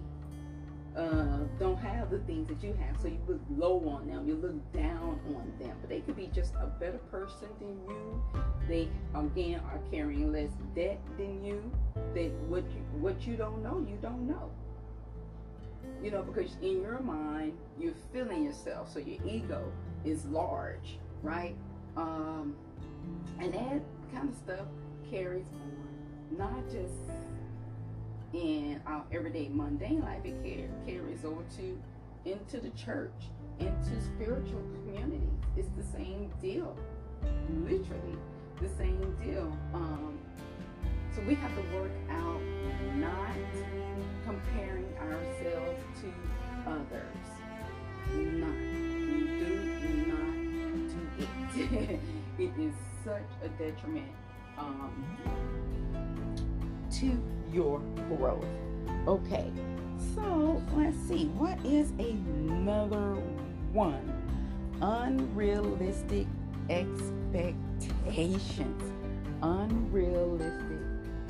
uh, 0.98 1.38
don't 1.60 1.78
have 1.78 2.10
the 2.10 2.18
things 2.20 2.48
that 2.48 2.64
you 2.64 2.74
have, 2.74 3.00
so 3.00 3.08
you 3.08 3.20
look 3.28 3.42
low 3.56 3.88
on 3.88 4.08
them, 4.08 4.28
you 4.28 4.36
look 4.36 4.74
down 4.74 5.20
on 5.28 5.54
them. 5.60 5.78
But 5.80 5.90
they 5.90 6.02
could 6.02 6.16
be 6.16 6.28
just 6.34 6.56
a 6.56 6.66
better 6.66 6.98
person 7.12 7.48
than 7.60 7.78
you. 7.88 8.24
They 8.68 8.90
again 9.14 9.62
are 9.66 9.80
carrying 9.92 10.32
less 10.32 10.50
debt 10.76 11.00
than 11.18 11.44
you. 11.44 11.72
That 12.16 12.32
what 12.48 12.64
you 12.72 12.82
what 13.00 13.28
you 13.28 13.36
don't 13.36 13.62
know, 13.62 13.86
you 13.88 13.98
don't 14.02 14.28
know. 14.28 14.50
You 16.02 16.12
know, 16.12 16.24
because 16.24 16.58
in 16.62 16.82
your 16.82 17.00
mind, 17.00 17.54
you're 17.80 17.94
feeling 18.12 18.44
yourself, 18.44 18.92
so 18.92 19.00
your 19.00 19.24
ego 19.26 19.72
is 20.04 20.26
large, 20.26 20.98
right? 21.22 21.56
Um, 21.96 22.56
and 23.40 23.54
that 23.54 23.82
kind 24.14 24.30
of 24.30 24.36
stuff 24.36 24.68
carries 25.10 25.48
on, 25.54 26.38
not 26.38 26.70
just 26.70 26.94
in 28.34 28.82
our 28.86 29.04
everyday 29.12 29.50
mundane 29.50 30.02
life, 30.02 30.22
it 30.26 30.44
carries 30.86 31.24
over 31.24 31.44
to 31.58 31.80
into 32.26 32.60
the 32.60 32.70
church, 32.72 33.30
into 33.60 34.02
spiritual 34.02 34.62
communities. 34.74 35.22
It's 35.56 35.70
the 35.78 35.84
same 35.84 36.30
deal, 36.42 36.76
literally 37.64 38.18
the 38.62 38.70
same 38.78 39.16
deal. 39.24 39.56
Um, 39.74 40.18
so 41.16 41.22
we 41.22 41.36
have 41.36 41.56
to 41.56 41.62
work 41.78 41.92
out 42.10 42.42
not 42.96 43.36
comparing 44.26 44.94
ourselves 45.00 45.82
to 46.02 46.70
others. 46.70 47.28
Not. 48.14 48.50
We 49.10 49.24
do 49.82 49.90
not 50.08 50.28
do 50.90 51.62
it. 51.64 52.00
it 52.40 52.52
is 52.60 52.74
such 53.04 53.30
a 53.44 53.50
detriment 53.50 54.12
um, 54.58 54.94
to 56.92 57.22
your 57.54 57.80
growth. 58.10 58.46
Okay, 59.08 59.50
so 60.16 60.62
let's 60.76 60.98
see. 61.08 61.28
What 61.38 61.64
is 61.66 61.92
another 61.92 63.16
one? 63.72 64.14
Unrealistic 64.82 66.28
expectations. 66.70 68.84
Unrealistic 69.42 70.80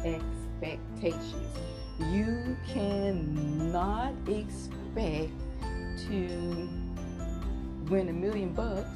expectations. 0.03 1.47
You 2.11 2.57
cannot 2.67 4.13
expect 4.27 5.31
to 6.07 6.69
win 7.89 8.09
a 8.09 8.13
million 8.13 8.53
bucks 8.53 8.89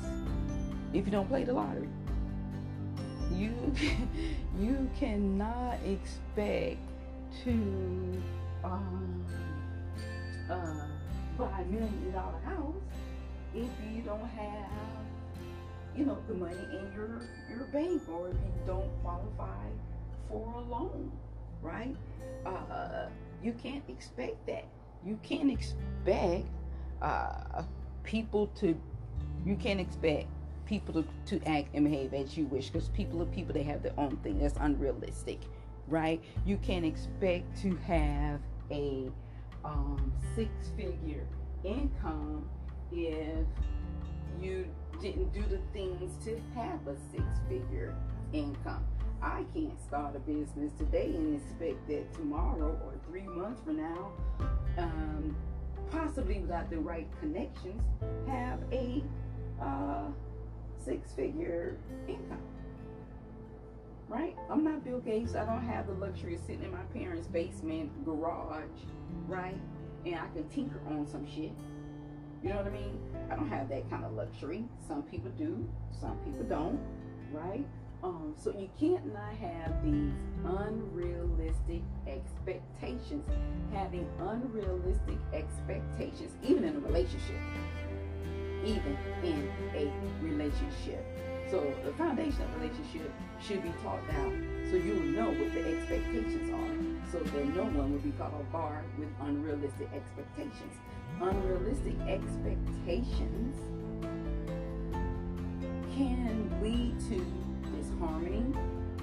if 0.94 1.06
you 1.06 1.12
don't 1.12 1.28
play 1.28 1.44
the 1.44 1.54
lottery. 1.54 1.90
You 3.32 3.54
you 4.60 4.90
cannot 5.00 5.78
expect 5.86 6.78
to 7.44 7.52
um, 8.64 9.26
uh, 10.50 10.86
buy 11.38 11.62
a 11.62 11.66
million 11.66 12.12
dollar 12.12 12.40
house 12.44 12.76
if 13.54 13.70
you 13.94 14.02
don't 14.04 14.28
have 14.30 14.70
you 15.96 16.06
know 16.06 16.18
the 16.28 16.34
money 16.34 16.68
in 16.72 16.92
your 16.94 17.22
your 17.50 17.66
bank 17.72 18.02
or 18.10 18.30
if 18.30 18.36
you 18.36 18.54
don't 18.66 18.90
qualify 19.02 19.66
for 20.30 20.54
a 20.56 20.62
loan 20.62 21.12
right? 21.62 21.96
Uh, 22.46 23.08
you 23.44 23.54
can't 23.54 23.84
expect 23.88 24.46
that. 24.48 24.66
You 25.06 25.18
can't 25.24 25.52
expect 25.52 26.46
uh, 27.02 27.64
people 28.04 28.48
to 28.60 28.76
you 29.46 29.56
can't 29.56 29.80
expect 29.80 30.28
people 30.72 30.94
to, 30.94 31.06
to 31.26 31.48
act 31.48 31.76
and 31.76 31.84
behave 31.86 32.14
as 32.14 32.38
you 32.38 32.46
wish 32.46 32.70
because 32.70 32.88
people 32.90 33.22
are 33.22 33.26
people 33.26 33.54
they 33.54 33.64
have 33.64 33.84
their 33.84 33.98
own 33.98 34.16
thing 34.24 34.40
that's 34.40 34.58
unrealistic 34.62 35.40
right? 35.92 36.22
You 36.46 36.58
can't 36.58 36.86
expect 36.86 37.62
to 37.62 37.76
have 37.88 38.40
a 38.72 39.12
um, 39.64 40.12
six 40.36 40.50
figure 40.76 41.28
income 41.64 42.50
if 42.92 43.46
you 44.42 44.66
didn't 45.00 45.34
do 45.34 45.44
the 45.44 45.60
things 45.74 46.12
to 46.26 46.40
have 46.56 46.88
a 46.88 46.96
six 47.12 47.24
figure 47.48 47.94
income. 48.34 48.86
I 49.22 49.44
can't 49.54 49.80
start 49.80 50.16
a 50.16 50.20
business 50.20 50.72
today 50.80 51.14
and 51.14 51.40
expect 51.40 51.88
that 51.90 52.12
tomorrow 52.14 52.80
or 52.84 52.94
three 53.08 53.28
months 53.28 53.62
from 53.64 53.78
now, 53.78 54.12
um, 54.80 55.36
possibly 55.92 56.40
without 56.40 56.72
the 56.72 56.80
right 56.80 57.08
connections, 57.20 57.82
have 58.28 58.60
a 58.72 59.04
uh, 59.62 60.06
six 60.84 61.14
figure 61.14 61.78
income 62.08 62.42
right? 64.12 64.36
I'm 64.50 64.64
not 64.64 64.84
Bill 64.84 65.00
Gates. 65.00 65.36
I 65.36 65.46
don't 65.46 65.64
have 65.64 65.88
the 65.88 65.94
luxury 65.94 66.36
of 66.36 66.42
sitting 66.42 66.64
in 66.64 66.72
my 66.72 66.84
parents' 66.94 67.28
basement 67.28 68.04
garage, 68.04 68.68
right? 69.26 69.58
And 70.06 70.16
I 70.16 70.28
can 70.34 70.48
tinker 70.50 70.82
on 70.90 71.08
some 71.08 71.26
shit. 71.26 71.54
You 72.44 72.50
know 72.50 72.58
what 72.58 72.68
I 72.68 72.72
mean? 72.72 73.00
I 73.32 73.36
don't 73.36 73.48
have 73.48 73.70
that 73.70 73.90
kind 73.90 74.04
of 74.04 74.14
luxury. 74.14 74.66
Some 74.86 75.04
people 75.04 75.32
do, 75.38 75.68
some 75.98 76.18
people 76.26 76.44
don't, 76.44 76.80
right? 77.32 77.66
Um, 78.04 78.34
so 78.36 78.52
you 78.52 78.68
can't 78.80 79.14
not 79.14 79.34
have 79.36 79.84
these 79.86 80.12
unrealistic 80.44 81.84
expectations. 82.08 83.24
Having 83.72 84.10
unrealistic 84.20 85.20
expectations, 85.34 86.36
even 86.44 86.66
in 86.66 86.76
a 86.76 86.80
relationship, 86.80 87.38
even 88.64 88.98
in 89.24 89.52
a 89.76 89.92
relationship. 90.24 91.06
So 91.50 91.74
the 91.84 91.92
foundation 91.94 92.42
of 92.42 92.62
relationship 92.62 93.12
should 93.42 93.62
be 93.62 93.74
taught 93.84 94.08
down 94.08 94.48
so 94.72 94.78
you'll 94.78 95.04
know 95.04 95.30
what 95.30 95.54
the 95.54 95.68
expectations 95.68 96.50
are. 96.50 97.12
So 97.12 97.20
that 97.20 97.46
no 97.56 97.64
one 97.64 97.92
will 97.92 98.00
be 98.00 98.12
caught 98.12 98.34
off 98.34 98.50
guard 98.54 98.86
with 98.98 99.10
unrealistic 99.20 99.90
expectations. 99.94 100.80
Unrealistic 101.20 102.00
expectations 102.08 103.58
can 105.94 106.50
lead 106.64 106.98
to 107.10 107.20
disharmony 107.76 108.56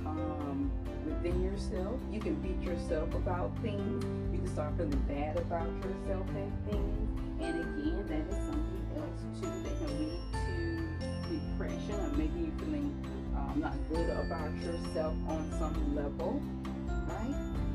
um, 0.06 0.70
within 1.04 1.42
yourself. 1.42 2.00
You 2.10 2.20
can 2.20 2.36
beat 2.36 2.62
yourself 2.66 3.14
about 3.14 3.52
things. 3.60 4.02
You 4.32 4.38
can 4.38 4.48
start 4.48 4.74
feeling 4.78 5.04
bad 5.06 5.36
about 5.36 5.68
yourself 5.84 6.26
and 6.30 6.52
things. 6.70 7.20
And 7.42 7.60
again, 7.60 8.06
that 8.08 8.34
is 8.34 8.46
something 8.46 8.67
too 9.40 9.52
that 9.62 9.78
can 9.78 9.98
lead 9.98 10.20
to 10.32 11.34
depression 11.34 11.94
or 12.00 12.10
making 12.16 12.46
you 12.46 12.52
feeling 12.58 13.08
um, 13.36 13.60
not 13.60 13.74
good 13.88 14.10
about 14.10 14.54
yourself 14.56 15.14
on 15.28 15.50
some 15.58 15.94
level, 15.94 16.42
right? 17.06 17.34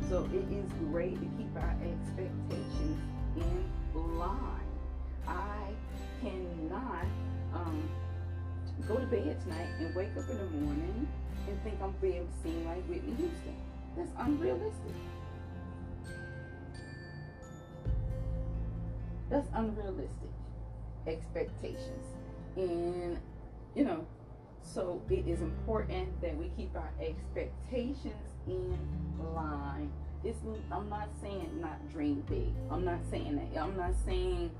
So 0.10 0.28
it 0.34 0.46
is 0.52 0.72
great 0.92 1.16
to 1.16 1.28
keep 1.38 1.56
our 1.56 1.76
expectations 1.82 3.00
in 3.36 4.18
line. 4.18 4.68
I 5.28 5.70
cannot 6.22 7.06
um, 7.54 7.90
go 8.88 8.98
to 8.98 9.06
bed 9.06 9.40
tonight 9.42 9.70
and 9.80 9.96
wake 9.96 10.16
up 10.18 10.30
in 10.30 10.38
the 10.38 10.66
morning 10.66 11.08
and 11.48 11.64
think 11.64 11.82
I'm 11.82 11.96
being 12.02 12.28
seen 12.44 12.66
like 12.66 12.84
Whitney 12.86 13.16
Houston. 13.16 13.56
That's 13.96 14.12
unrealistic. 14.18 14.96
That's 19.30 19.48
unrealistic 19.56 20.30
expectations. 21.08 22.06
And, 22.56 23.20
you 23.76 23.86
know, 23.86 24.06
so 24.62 25.02
it 25.10 25.28
is 25.28 25.42
important 25.42 26.22
that 26.22 26.38
we 26.38 26.50
keep 26.56 26.76
our 26.76 26.92
expectations 27.02 28.30
in 28.48 28.78
line. 29.36 29.92
It's, 30.24 30.40
I'm 30.72 30.90
not 30.90 31.10
saying 31.22 31.50
not 31.60 31.92
dream 31.92 32.24
big. 32.30 32.54
I'm 32.72 32.86
not 32.86 33.00
saying 33.10 33.36
that. 33.36 33.62
I'm 33.62 33.76
not 33.76 33.94
saying 34.06 34.52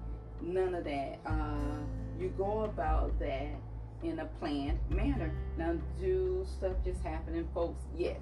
none 0.42 0.76
of 0.76 0.84
that. 0.84 1.20
Uh, 1.26 1.78
you 2.20 2.34
go 2.38 2.66
about 2.66 3.18
that 3.20 3.50
in 4.04 4.20
a 4.20 4.26
planned 4.26 4.80
manner. 4.90 5.32
Now, 5.58 5.76
do 6.00 6.46
stuff 6.58 6.74
just 6.84 7.02
happen 7.02 7.36
in 7.36 7.48
folks? 7.54 7.82
Yes. 7.96 8.20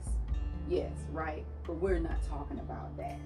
Yes, 0.70 0.92
right? 1.12 1.44
But 1.66 1.78
we're 1.82 2.00
not 2.00 2.22
talking 2.30 2.60
about 2.60 2.96
that. 2.98 3.18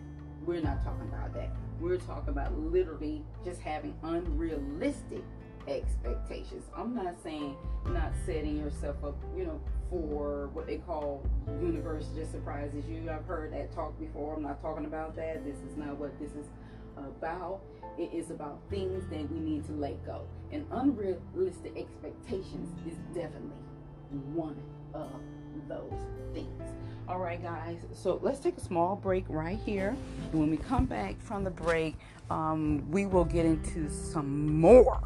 We're 0.46 0.62
not 0.62 0.84
talking 0.84 1.08
about 1.08 1.34
that. 1.34 1.50
We're 1.80 1.98
talking 1.98 2.30
about 2.30 2.58
literally 2.58 3.24
just 3.44 3.62
having 3.62 3.96
unrealistic 4.04 5.24
expectations. 5.68 6.66
I'm 6.75 6.96
not 6.96 7.16
saying 7.24 7.56
not 7.88 8.14
setting 8.25 8.58
yourself 8.58 9.04
up, 9.04 9.16
you 9.36 9.46
know, 9.46 9.60
for 9.90 10.50
what 10.54 10.68
they 10.68 10.78
call 10.78 11.24
universe 11.62 12.06
just 12.16 12.32
surprises 12.32 12.86
you. 12.88 13.10
I've 13.10 13.25
heard 13.25 13.54
that 13.54 13.74
talk 13.74 14.00
before. 14.00 14.36
I'm 14.36 14.44
not 14.44 14.62
talking 14.62 14.86
about 14.86 15.16
that. 15.16 15.44
This 15.44 15.58
is 15.58 15.75
not 15.75 15.98
what 15.98 16.18
this 16.20 16.32
is 16.32 16.48
about. 16.98 17.62
It 17.98 18.14
is 18.14 18.30
about 18.30 18.60
things 18.70 19.04
that 19.10 19.32
we 19.32 19.40
need 19.40 19.66
to 19.66 19.72
let 19.74 20.06
go. 20.06 20.22
And 20.52 20.66
unrealistic 20.72 21.76
expectations 21.78 22.69
is 22.86 22.98
definitely 23.13 23.50
one 24.34 24.58
of 24.93 25.10
those. 25.67 25.91
All 27.08 27.20
right, 27.20 27.41
guys. 27.41 27.78
So 27.94 28.20
let's 28.24 28.39
take 28.39 28.58
a 28.58 28.62
small 28.62 28.96
break 28.96 29.26
right 29.30 29.60
here. 29.63 29.96
And 30.32 30.39
when 30.39 30.50
we 30.50 30.58
come 30.58 30.86
back 30.86 31.22
from 31.22 31.44
the 31.44 31.52
break, 31.52 31.96
um, 32.32 32.89
we 32.89 33.06
will 33.06 33.26
get 33.26 33.46
into 33.46 33.91
some 33.91 34.60
more 34.60 35.00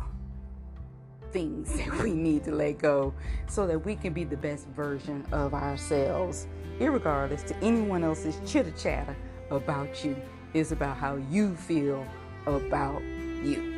things 1.31 1.73
that 1.77 2.01
we 2.01 2.13
need 2.13 2.45
to 2.45 2.51
let 2.51 2.77
go 2.77 3.13
so 3.47 3.67
that 3.67 3.79
we 3.85 3.97
can 3.97 4.13
be 4.13 4.23
the 4.23 4.37
best 4.37 4.67
version 4.67 5.25
of 5.33 5.53
ourselves, 5.53 6.47
regardless 6.79 7.43
to 7.43 7.57
anyone 7.57 8.05
else's 8.05 8.39
chitter 8.49 8.71
chatter 8.71 9.15
about 9.51 10.05
you. 10.05 10.15
It's 10.53 10.71
about 10.71 10.95
how 10.95 11.17
you 11.29 11.53
feel 11.53 12.05
about 12.45 13.01
you. 13.43 13.75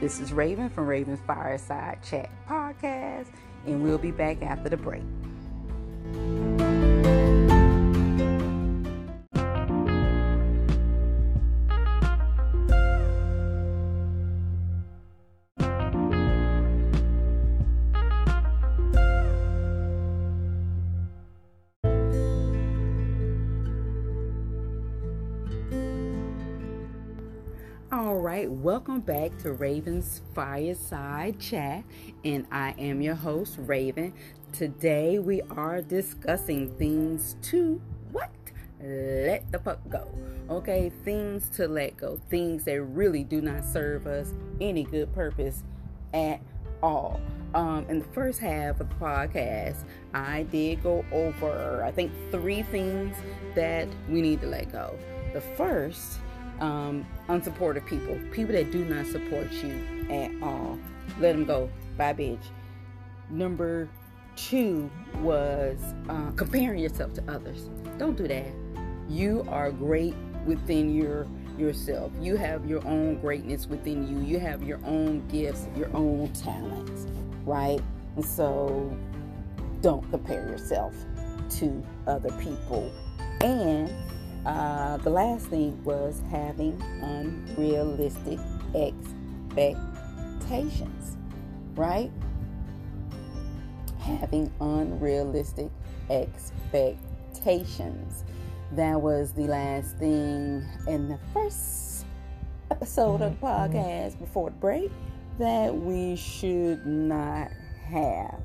This 0.00 0.18
is 0.18 0.32
Raven 0.32 0.70
from 0.70 0.86
Raven's 0.86 1.20
Fireside 1.26 2.02
Chat 2.02 2.30
Podcast, 2.48 3.28
and 3.66 3.82
we'll 3.82 3.98
be 3.98 4.10
back 4.10 4.42
after 4.42 4.70
the 4.70 4.76
break. 4.78 5.02
All 6.16 6.55
welcome 28.66 28.98
back 28.98 29.38
to 29.38 29.52
Raven's 29.52 30.22
Fireside 30.34 31.38
Chat, 31.38 31.84
and 32.24 32.48
I 32.50 32.74
am 32.76 33.00
your 33.00 33.14
host, 33.14 33.54
Raven. 33.60 34.12
Today 34.52 35.20
we 35.20 35.40
are 35.42 35.80
discussing 35.80 36.74
things 36.74 37.36
to 37.42 37.80
what? 38.10 38.32
Let 38.82 39.52
the 39.52 39.60
fuck 39.60 39.78
go. 39.88 40.08
Okay, 40.50 40.90
things 41.04 41.48
to 41.50 41.68
let 41.68 41.96
go, 41.96 42.18
things 42.28 42.64
that 42.64 42.82
really 42.82 43.22
do 43.22 43.40
not 43.40 43.64
serve 43.64 44.08
us 44.08 44.34
any 44.60 44.82
good 44.82 45.14
purpose 45.14 45.62
at 46.12 46.40
all. 46.82 47.20
Um, 47.54 47.86
in 47.88 48.00
the 48.00 48.06
first 48.06 48.40
half 48.40 48.80
of 48.80 48.88
the 48.88 48.96
podcast, 48.96 49.84
I 50.12 50.42
did 50.42 50.82
go 50.82 51.04
over, 51.12 51.84
I 51.84 51.92
think, 51.92 52.10
three 52.32 52.64
things 52.64 53.14
that 53.54 53.86
we 54.08 54.20
need 54.20 54.40
to 54.40 54.48
let 54.48 54.72
go. 54.72 54.98
The 55.34 55.40
first 55.40 56.18
um, 56.60 57.06
unsupportive 57.28 57.86
people, 57.86 58.18
people 58.30 58.52
that 58.54 58.70
do 58.70 58.84
not 58.84 59.06
support 59.06 59.50
you 59.52 60.06
at 60.10 60.30
all. 60.42 60.78
Let 61.20 61.32
them 61.32 61.44
go. 61.44 61.70
Bye, 61.96 62.14
bitch. 62.14 62.44
Number 63.30 63.88
two 64.36 64.90
was 65.20 65.78
uh, 66.08 66.30
comparing 66.36 66.78
yourself 66.78 67.12
to 67.14 67.24
others. 67.30 67.68
Don't 67.98 68.16
do 68.16 68.28
that. 68.28 68.46
You 69.08 69.46
are 69.48 69.70
great 69.70 70.14
within 70.44 70.94
your 70.94 71.26
yourself. 71.58 72.12
You 72.20 72.36
have 72.36 72.66
your 72.66 72.86
own 72.86 73.18
greatness 73.20 73.66
within 73.66 74.06
you. 74.06 74.20
You 74.20 74.38
have 74.38 74.62
your 74.62 74.78
own 74.84 75.26
gifts, 75.28 75.66
your 75.76 75.94
own 75.96 76.30
talents, 76.34 77.06
right? 77.44 77.80
And 78.16 78.24
so 78.24 78.94
don't 79.80 80.08
compare 80.10 80.48
yourself 80.48 80.94
to 81.50 81.82
other 82.06 82.30
people. 82.42 82.92
And 83.40 83.90
uh, 84.46 84.96
the 84.98 85.10
last 85.10 85.46
thing 85.46 85.82
was 85.82 86.22
having 86.30 86.80
unrealistic 87.02 88.38
expectations, 88.76 91.16
right? 91.74 92.12
Having 93.98 94.52
unrealistic 94.60 95.68
expectations. 96.10 98.22
That 98.72 99.00
was 99.00 99.32
the 99.32 99.48
last 99.48 99.96
thing 99.98 100.64
in 100.86 101.08
the 101.08 101.18
first 101.34 102.06
episode 102.70 103.22
of 103.22 103.40
the 103.40 103.46
podcast 103.46 104.20
before 104.20 104.50
the 104.50 104.56
break 104.56 104.92
that 105.40 105.74
we 105.74 106.14
should 106.14 106.86
not 106.86 107.50
have. 107.88 108.40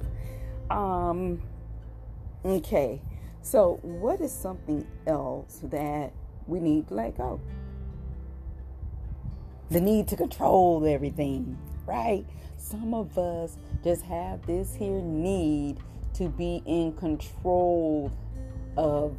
Um, 0.72 1.44
okay. 2.44 3.00
So, 3.44 3.80
what 3.82 4.22
is 4.22 4.32
something 4.32 4.86
else 5.08 5.62
that 5.64 6.14
we 6.48 6.60
need 6.60 6.88
to 6.90 6.94
let 6.94 7.18
go? 7.18 7.42
The 9.70 9.82
need 9.82 10.08
to 10.10 10.16
control 10.16 10.86
everything, 10.86 11.58
right? 11.86 12.26
Some 12.58 12.94
of 12.94 13.18
us 13.18 13.58
just 13.84 14.04
have 14.04 14.46
this 14.46 14.76
here 14.76 15.02
need 15.02 15.80
to 16.14 16.28
be 16.30 16.62
in 16.66 16.94
control 16.94 18.12
of 18.78 19.16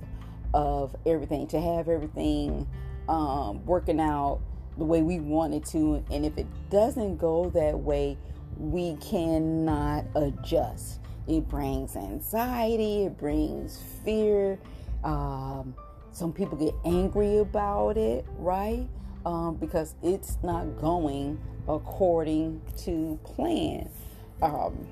of 0.54 0.94
everything, 1.06 1.46
to 1.48 1.60
have 1.60 1.88
everything 1.88 2.68
um, 3.08 3.64
working 3.64 3.98
out 3.98 4.40
the 4.76 4.84
way 4.84 5.02
we 5.02 5.18
want 5.18 5.54
it 5.54 5.64
to, 5.64 6.04
and 6.10 6.24
if 6.24 6.36
it 6.38 6.46
doesn't 6.70 7.16
go 7.16 7.50
that 7.50 7.78
way, 7.78 8.16
we 8.56 8.96
cannot 8.96 10.04
adjust. 10.14 11.01
It 11.32 11.48
brings 11.48 11.96
anxiety, 11.96 13.04
it 13.04 13.16
brings 13.16 13.82
fear. 14.04 14.58
Um, 15.02 15.74
some 16.12 16.30
people 16.30 16.58
get 16.58 16.74
angry 16.84 17.38
about 17.38 17.96
it, 17.96 18.26
right? 18.36 18.86
Um, 19.24 19.54
because 19.56 19.94
it's 20.02 20.36
not 20.42 20.78
going 20.78 21.40
according 21.66 22.60
to 22.84 23.18
plan. 23.24 23.88
Um, 24.42 24.86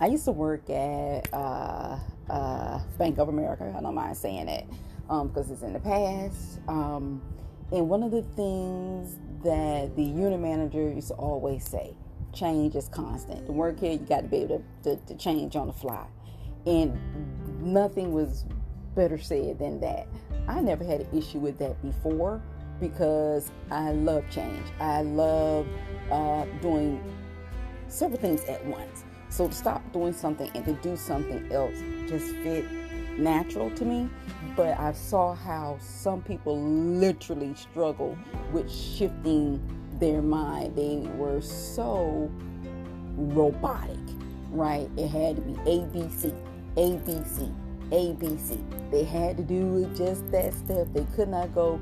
I 0.00 0.06
used 0.06 0.24
to 0.24 0.32
work 0.32 0.70
at 0.70 1.28
uh, 1.34 1.98
uh, 2.30 2.80
Bank 2.96 3.18
of 3.18 3.28
America. 3.28 3.74
I 3.76 3.82
don't 3.82 3.94
mind 3.94 4.16
saying 4.16 4.48
it 4.48 4.64
um, 5.10 5.28
because 5.28 5.50
it's 5.50 5.60
in 5.60 5.74
the 5.74 5.80
past. 5.80 6.60
Um, 6.66 7.20
and 7.72 7.90
one 7.90 8.02
of 8.02 8.10
the 8.10 8.22
things 8.22 9.18
that 9.42 9.94
the 9.96 10.02
unit 10.02 10.40
manager 10.40 10.90
used 10.90 11.08
to 11.08 11.14
always 11.14 11.68
say 11.68 11.94
change 12.34 12.74
is 12.74 12.88
constant. 12.88 13.46
To 13.46 13.52
work 13.52 13.80
here, 13.80 13.92
you 13.92 13.98
got 13.98 14.22
to 14.22 14.28
be 14.28 14.38
able 14.38 14.64
to, 14.82 14.96
to, 14.96 15.06
to 15.06 15.14
change 15.16 15.56
on 15.56 15.66
the 15.68 15.72
fly. 15.72 16.04
And 16.66 16.98
nothing 17.62 18.12
was 18.12 18.44
better 18.94 19.18
said 19.18 19.58
than 19.58 19.80
that. 19.80 20.06
I 20.48 20.60
never 20.60 20.84
had 20.84 21.02
an 21.02 21.18
issue 21.18 21.38
with 21.38 21.58
that 21.58 21.80
before 21.82 22.42
because 22.80 23.50
I 23.70 23.92
love 23.92 24.24
change. 24.30 24.66
I 24.80 25.02
love 25.02 25.66
uh, 26.10 26.44
doing 26.60 27.02
several 27.88 28.20
things 28.20 28.44
at 28.44 28.64
once. 28.66 29.04
So 29.28 29.48
to 29.48 29.54
stop 29.54 29.92
doing 29.92 30.12
something 30.12 30.50
and 30.54 30.64
to 30.64 30.74
do 30.74 30.96
something 30.96 31.50
else 31.50 31.74
just 32.08 32.26
fit 32.36 32.64
natural 33.18 33.70
to 33.72 33.84
me. 33.84 34.08
But 34.56 34.78
I 34.78 34.92
saw 34.92 35.34
how 35.34 35.78
some 35.80 36.22
people 36.22 36.60
literally 36.60 37.54
struggle 37.54 38.16
with 38.52 38.70
shifting 38.70 39.60
their 40.00 40.22
mind. 40.22 40.76
They 40.76 41.08
were 41.16 41.40
so 41.40 42.30
robotic, 43.16 43.98
right? 44.50 44.88
It 44.96 45.08
had 45.08 45.36
to 45.36 45.42
be 45.42 45.52
ABC, 45.52 46.34
ABC, 46.76 47.54
ABC. 47.90 48.90
They 48.90 49.04
had 49.04 49.36
to 49.36 49.42
do 49.42 49.90
just 49.96 50.30
that 50.30 50.52
step. 50.54 50.88
They 50.92 51.06
could 51.14 51.28
not 51.28 51.54
go 51.54 51.80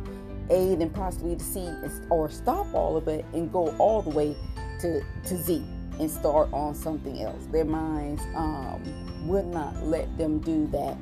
A 0.51 0.73
and 0.73 0.93
possibly 0.95 1.37
to 1.37 1.45
C 1.45 1.69
or 2.11 2.31
stop 2.31 2.73
all 2.75 2.97
of 2.97 3.09
it 3.09 3.25
and 3.33 3.53
go 3.53 3.75
all 3.77 4.03
the 4.03 4.11
way 4.11 4.37
to, 4.81 5.03
to 5.25 5.37
Z 5.37 5.65
and 5.99 6.11
start 6.11 6.49
on 6.53 6.75
something 6.75 7.23
else. 7.23 7.47
Their 7.47 7.65
minds 7.65 8.23
um, 8.35 8.83
would 9.27 9.47
not 9.47 9.83
let 9.85 10.17
them 10.19 10.39
do 10.41 10.67
that. 10.69 10.97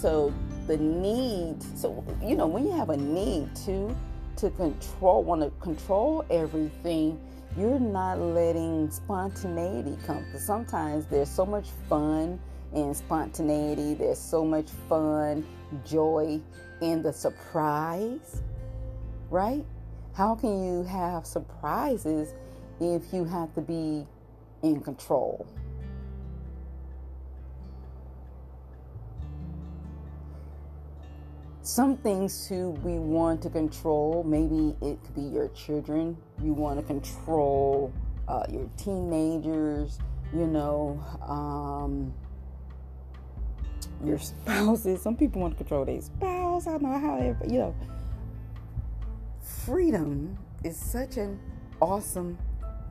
So 0.00 0.32
the 0.66 0.76
need, 0.76 1.62
so 1.76 2.04
you 2.22 2.36
know, 2.36 2.46
when 2.46 2.64
you 2.66 2.72
have 2.72 2.90
a 2.90 2.96
need 2.96 3.54
to 3.66 3.96
to 4.36 4.50
control, 4.50 5.22
want 5.22 5.42
to 5.42 5.50
control 5.60 6.24
everything, 6.30 7.20
you're 7.56 7.78
not 7.78 8.18
letting 8.18 8.90
spontaneity 8.90 9.96
come. 10.06 10.24
Because 10.24 10.44
sometimes 10.44 11.06
there's 11.06 11.30
so 11.30 11.44
much 11.44 11.66
fun 11.88 12.40
and 12.72 12.96
spontaneity. 12.96 13.94
There's 13.94 14.18
so 14.18 14.44
much 14.44 14.70
fun, 14.88 15.46
joy 15.84 16.40
in 16.80 17.02
the 17.02 17.12
surprise, 17.12 18.42
right? 19.30 19.64
How 20.14 20.34
can 20.34 20.64
you 20.64 20.82
have 20.84 21.26
surprises 21.26 22.34
if 22.80 23.12
you 23.12 23.24
have 23.24 23.54
to 23.54 23.60
be 23.60 24.06
in 24.62 24.80
control? 24.80 25.46
Some 31.62 31.96
things 31.96 32.48
too 32.48 32.70
we 32.82 32.98
want 32.98 33.40
to 33.40 33.48
control 33.48 34.24
maybe 34.24 34.76
it 34.84 34.98
could 35.04 35.14
be 35.14 35.22
your 35.22 35.48
children 35.48 36.16
you 36.42 36.52
want 36.52 36.78
to 36.78 36.84
control 36.84 37.92
uh, 38.28 38.44
your 38.50 38.68
teenagers 38.76 39.98
you 40.34 40.46
know 40.46 41.02
um, 41.26 42.12
your 44.04 44.18
spouses. 44.18 45.02
Some 45.02 45.16
people 45.16 45.40
want 45.40 45.54
to 45.54 45.58
control 45.58 45.84
their 45.84 46.00
spouse. 46.00 46.66
I 46.66 46.72
don't 46.72 46.82
know 46.82 46.98
how 46.98 47.16
they, 47.18 47.52
you 47.52 47.58
know. 47.58 47.74
Freedom 49.64 50.36
is 50.64 50.76
such 50.76 51.16
an 51.16 51.38
awesome 51.80 52.38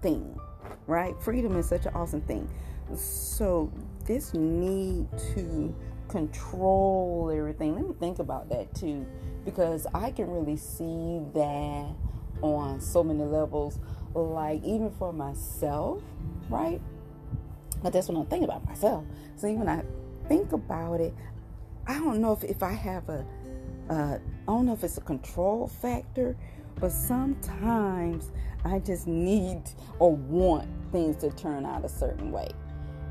thing, 0.02 0.40
right? 0.88 1.16
Freedom 1.22 1.58
is 1.58 1.68
such 1.68 1.86
an 1.86 1.94
awesome 1.94 2.22
thing. 2.22 2.50
So, 2.96 3.72
this 4.06 4.34
need 4.34 5.08
to 5.36 5.76
control 6.12 7.32
everything, 7.34 7.76
let 7.76 7.88
me 7.88 7.96
think 8.00 8.20
about 8.20 8.50
that 8.50 8.74
too, 8.76 9.06
because 9.46 9.88
I 9.94 10.12
can 10.12 10.30
really 10.30 10.58
see 10.58 11.22
that 11.34 11.96
on 12.42 12.82
so 12.82 13.04
many 13.04 13.24
levels, 13.24 13.80
like 14.14 14.64
even 14.64 14.92
for 14.92 15.14
myself, 15.14 16.04
right? 16.50 16.82
But 17.82 17.94
that's 17.94 18.10
what 18.10 18.18
I'm 18.18 18.26
thinking 18.26 18.44
about 18.44 18.66
myself. 18.66 19.06
So, 19.38 19.48
even 19.48 19.68
I 19.68 19.84
think 20.28 20.52
about 20.52 21.00
it, 21.00 21.14
I 21.88 21.96
don't 21.96 22.22
know 22.22 22.34
if, 22.34 22.44
if 22.44 22.62
I 22.62 22.74
have 22.74 23.10
a, 23.10 23.26
uh, 23.90 24.18
I 24.18 24.46
don't 24.46 24.66
know 24.66 24.74
if 24.74 24.84
it's 24.84 24.98
a 24.98 25.02
control 25.02 25.68
factor, 25.68 26.36
but 26.80 26.92
sometimes 26.92 28.32
I 28.66 28.80
just 28.80 29.08
need 29.08 29.64
or 30.00 30.16
want 30.16 30.68
things 30.92 31.16
to 31.18 31.32
turn 31.32 31.66
out 31.66 31.86
a 31.86 31.90
certain 31.90 32.32
way, 32.32 32.50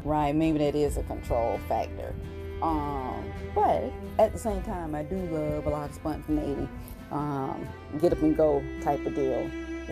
right? 0.05 0.35
Maybe 0.35 0.59
that 0.59 0.75
is 0.75 0.99
a 0.99 1.03
control 1.05 1.59
factor. 1.67 2.15
Um, 2.63 3.25
but 3.55 3.93
at 4.19 4.33
the 4.33 4.39
same 4.39 4.63
time, 4.63 4.95
I 4.95 5.03
do 5.03 5.17
love 5.17 5.67
a 5.67 5.71
lot 5.71 5.91
of 5.91 5.95
spontaneity, 5.95 6.69
um, 7.11 7.67
get 8.01 8.13
up 8.13 8.23
and 8.23 8.37
go 8.37 8.63
type 8.83 9.05
of 9.07 9.15
deal. 9.15 9.51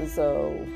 So, 0.09 0.66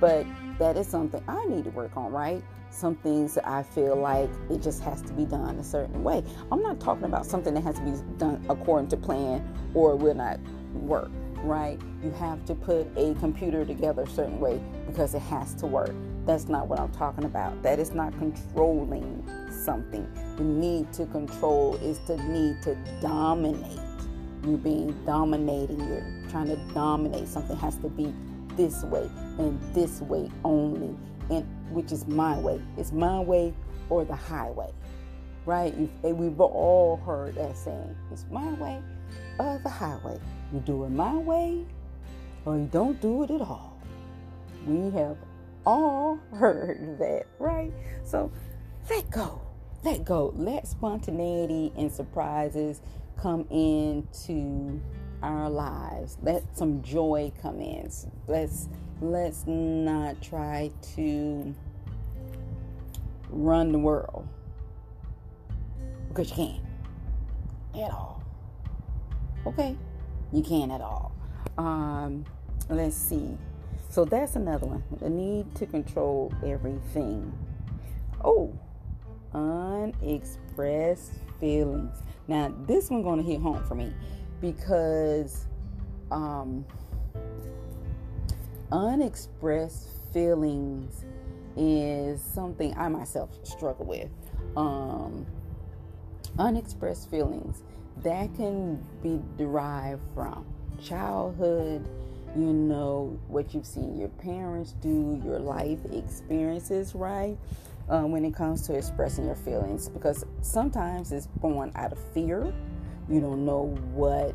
but 0.00 0.26
that 0.58 0.76
is 0.76 0.86
something 0.86 1.22
I 1.28 1.44
need 1.46 1.64
to 1.64 1.70
work 1.70 1.96
on, 1.96 2.12
right? 2.12 2.42
some 2.72 2.96
things 2.96 3.34
that 3.34 3.46
I 3.46 3.62
feel 3.62 3.96
like 3.96 4.30
it 4.50 4.62
just 4.62 4.82
has 4.82 5.02
to 5.02 5.12
be 5.12 5.24
done 5.24 5.58
a 5.58 5.64
certain 5.64 6.02
way. 6.02 6.24
I'm 6.50 6.62
not 6.62 6.80
talking 6.80 7.04
about 7.04 7.26
something 7.26 7.54
that 7.54 7.62
has 7.62 7.76
to 7.76 7.82
be 7.82 7.92
done 8.16 8.44
according 8.48 8.88
to 8.88 8.96
plan 8.96 9.46
or 9.74 9.94
will 9.94 10.14
not 10.14 10.40
work, 10.72 11.10
right? 11.42 11.78
You 12.02 12.10
have 12.12 12.44
to 12.46 12.54
put 12.54 12.86
a 12.96 13.14
computer 13.16 13.64
together 13.64 14.02
a 14.02 14.08
certain 14.08 14.40
way 14.40 14.60
because 14.86 15.14
it 15.14 15.22
has 15.22 15.54
to 15.56 15.66
work. 15.66 15.94
That's 16.24 16.48
not 16.48 16.66
what 16.66 16.80
I'm 16.80 16.92
talking 16.92 17.24
about. 17.24 17.62
That 17.62 17.78
is 17.78 17.92
not 17.92 18.16
controlling 18.18 19.22
something. 19.62 20.06
The 20.36 20.44
need 20.44 20.92
to 20.94 21.06
control 21.06 21.76
is 21.76 21.98
the 22.06 22.16
need 22.16 22.62
to 22.62 22.76
dominate. 23.00 23.78
You're 24.44 24.58
being 24.58 25.04
dominating, 25.06 25.80
you're 25.88 26.30
trying 26.30 26.48
to 26.48 26.56
dominate. 26.74 27.28
Something 27.28 27.56
has 27.56 27.76
to 27.78 27.88
be 27.88 28.12
this 28.56 28.82
way 28.84 29.08
and 29.38 29.60
this 29.74 30.00
way 30.02 30.30
only 30.44 30.94
and 31.30 31.46
which 31.70 31.92
is 31.92 32.06
my 32.06 32.38
way. 32.38 32.60
It's 32.76 32.92
my 32.92 33.20
way 33.20 33.54
or 33.88 34.04
the 34.04 34.16
highway, 34.16 34.72
right? 35.46 35.74
We've 36.02 36.40
all 36.40 36.96
heard 36.96 37.36
that 37.36 37.56
saying. 37.56 37.96
It's 38.10 38.26
my 38.30 38.52
way 38.54 38.82
or 39.38 39.60
the 39.62 39.70
highway. 39.70 40.18
You 40.52 40.60
do 40.60 40.84
it 40.84 40.90
my 40.90 41.14
way 41.14 41.64
or 42.44 42.56
you 42.56 42.68
don't 42.72 43.00
do 43.00 43.22
it 43.22 43.30
at 43.30 43.40
all. 43.40 43.78
We 44.66 44.90
have 44.98 45.16
all 45.64 46.18
heard 46.34 46.98
that, 46.98 47.26
right? 47.38 47.72
So 48.04 48.30
let 48.90 49.08
go. 49.10 49.40
Let 49.84 50.04
go. 50.04 50.32
Let 50.36 50.68
spontaneity 50.68 51.72
and 51.76 51.90
surprises 51.90 52.80
come 53.16 53.46
into 53.50 54.80
our 55.22 55.50
lives. 55.50 56.18
Let 56.22 56.56
some 56.56 56.82
joy 56.82 57.32
come 57.42 57.60
in. 57.60 57.90
Let's 58.28 58.68
let's 59.00 59.44
not 59.46 60.22
try 60.22 60.70
to 60.94 61.54
run 63.28 63.72
the 63.72 63.78
world 63.78 64.28
because 66.08 66.30
you 66.30 66.36
can't 66.36 66.60
at 67.74 67.90
all. 67.90 68.22
Okay, 69.46 69.76
you 70.32 70.42
can't 70.42 70.70
at 70.70 70.80
all. 70.80 71.12
Um, 71.58 72.24
let's 72.68 72.96
see. 72.96 73.36
So 73.90 74.04
that's 74.04 74.36
another 74.36 74.66
one. 74.66 74.84
The 75.00 75.10
need 75.10 75.54
to 75.56 75.66
control 75.66 76.32
everything. 76.44 77.32
Oh, 78.24 78.56
unexpressed 79.34 81.12
feelings. 81.40 82.02
Now 82.28 82.54
this 82.66 82.90
one 82.90 83.02
gonna 83.02 83.22
hit 83.22 83.40
home 83.40 83.62
for 83.64 83.74
me 83.74 83.92
because 84.40 85.46
um 86.10 86.64
unexpressed 88.70 89.88
feelings 90.12 91.04
is 91.56 92.20
something 92.20 92.76
I 92.76 92.88
myself 92.88 93.30
struggle 93.42 93.86
with. 93.86 94.10
Um, 94.56 95.26
unexpressed 96.38 97.10
feelings 97.10 97.62
that 98.02 98.34
can 98.34 98.84
be 99.02 99.20
derived 99.36 100.02
from 100.14 100.46
childhood, 100.82 101.86
you 102.34 102.52
know, 102.52 103.18
what 103.28 103.52
you've 103.54 103.66
seen 103.66 103.98
your 103.98 104.08
parents 104.08 104.72
do, 104.80 105.20
your 105.24 105.38
life 105.38 105.80
experiences, 105.92 106.94
right? 106.94 107.36
Um, 107.88 108.10
when 108.12 108.24
it 108.24 108.34
comes 108.34 108.62
to 108.68 108.74
expressing 108.74 109.26
your 109.26 109.34
feelings, 109.34 109.88
because 109.88 110.24
sometimes 110.40 111.12
it's 111.12 111.26
born 111.26 111.72
out 111.74 111.92
of 111.92 111.98
fear. 112.14 112.52
You 113.08 113.20
don't 113.20 113.44
know 113.44 113.76
what 113.92 114.34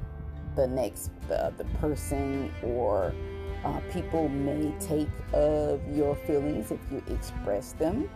the 0.56 0.68
next 0.68 1.12
the, 1.28 1.54
the 1.58 1.64
person 1.80 2.52
or 2.64 3.14
uh, 3.64 3.80
people 3.92 4.28
may 4.30 4.74
take 4.80 5.08
of 5.34 5.82
your 5.96 6.16
feelings 6.16 6.72
if 6.72 6.80
you 6.92 7.02
express 7.08 7.74
them, 7.74 8.10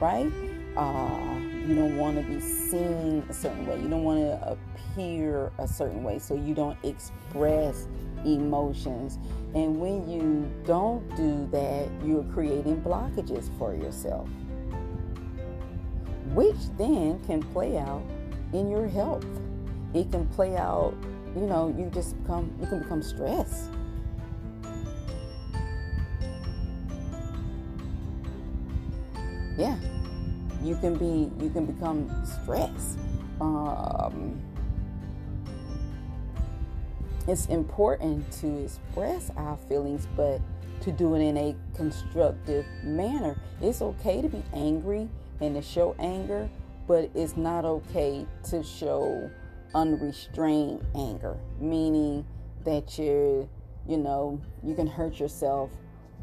right? 0.00 0.32
Uh, 0.76 1.38
you 1.66 1.74
don't 1.74 1.96
want 1.96 2.16
to 2.16 2.22
be 2.22 2.40
seen 2.40 3.24
a 3.28 3.32
certain 3.32 3.66
way. 3.66 3.80
You 3.80 3.88
don't 3.88 4.04
want 4.04 4.20
to 4.20 4.56
appear 4.56 5.50
a 5.58 5.66
certain 5.66 6.04
way, 6.04 6.18
so 6.18 6.34
you 6.34 6.54
don't 6.54 6.78
express 6.84 7.88
emotions. 8.24 9.18
And 9.54 9.80
when 9.80 10.08
you 10.08 10.50
don't 10.64 11.08
do 11.16 11.48
that, 11.52 11.88
you're 12.04 12.24
creating 12.24 12.82
blockages 12.82 13.50
for 13.58 13.74
yourself. 13.74 14.28
Which 16.36 16.68
then 16.76 17.18
can 17.20 17.42
play 17.42 17.78
out 17.78 18.02
in 18.52 18.70
your 18.70 18.86
health. 18.86 19.24
It 19.94 20.12
can 20.12 20.26
play 20.26 20.54
out, 20.54 20.92
you 21.34 21.46
know, 21.46 21.74
you 21.76 21.90
just 21.94 22.22
become 22.22 22.54
you 22.60 22.66
can 22.66 22.80
become 22.80 23.02
stressed. 23.02 23.70
Yeah, 29.56 29.78
you 30.62 30.76
can 30.76 30.98
be 30.98 31.32
you 31.42 31.48
can 31.48 31.64
become 31.64 32.10
stressed. 32.26 32.98
Um, 33.40 34.38
it's 37.26 37.46
important 37.46 38.30
to 38.42 38.64
express 38.64 39.30
our 39.38 39.56
feelings, 39.70 40.06
but 40.14 40.42
to 40.82 40.92
do 40.92 41.14
it 41.14 41.20
in 41.20 41.38
a 41.38 41.56
constructive 41.74 42.66
manner. 42.84 43.40
It's 43.62 43.80
okay 43.80 44.20
to 44.20 44.28
be 44.28 44.42
angry 44.52 45.08
and 45.40 45.54
to 45.54 45.62
show 45.62 45.94
anger, 45.98 46.48
but 46.86 47.10
it's 47.14 47.36
not 47.36 47.64
okay 47.64 48.26
to 48.50 48.62
show 48.62 49.30
unrestrained 49.74 50.84
anger, 50.94 51.36
meaning 51.60 52.24
that 52.64 52.98
you're, 52.98 53.48
you 53.88 53.96
know, 53.96 54.40
you 54.62 54.74
can 54.74 54.86
hurt 54.86 55.18
yourself 55.20 55.70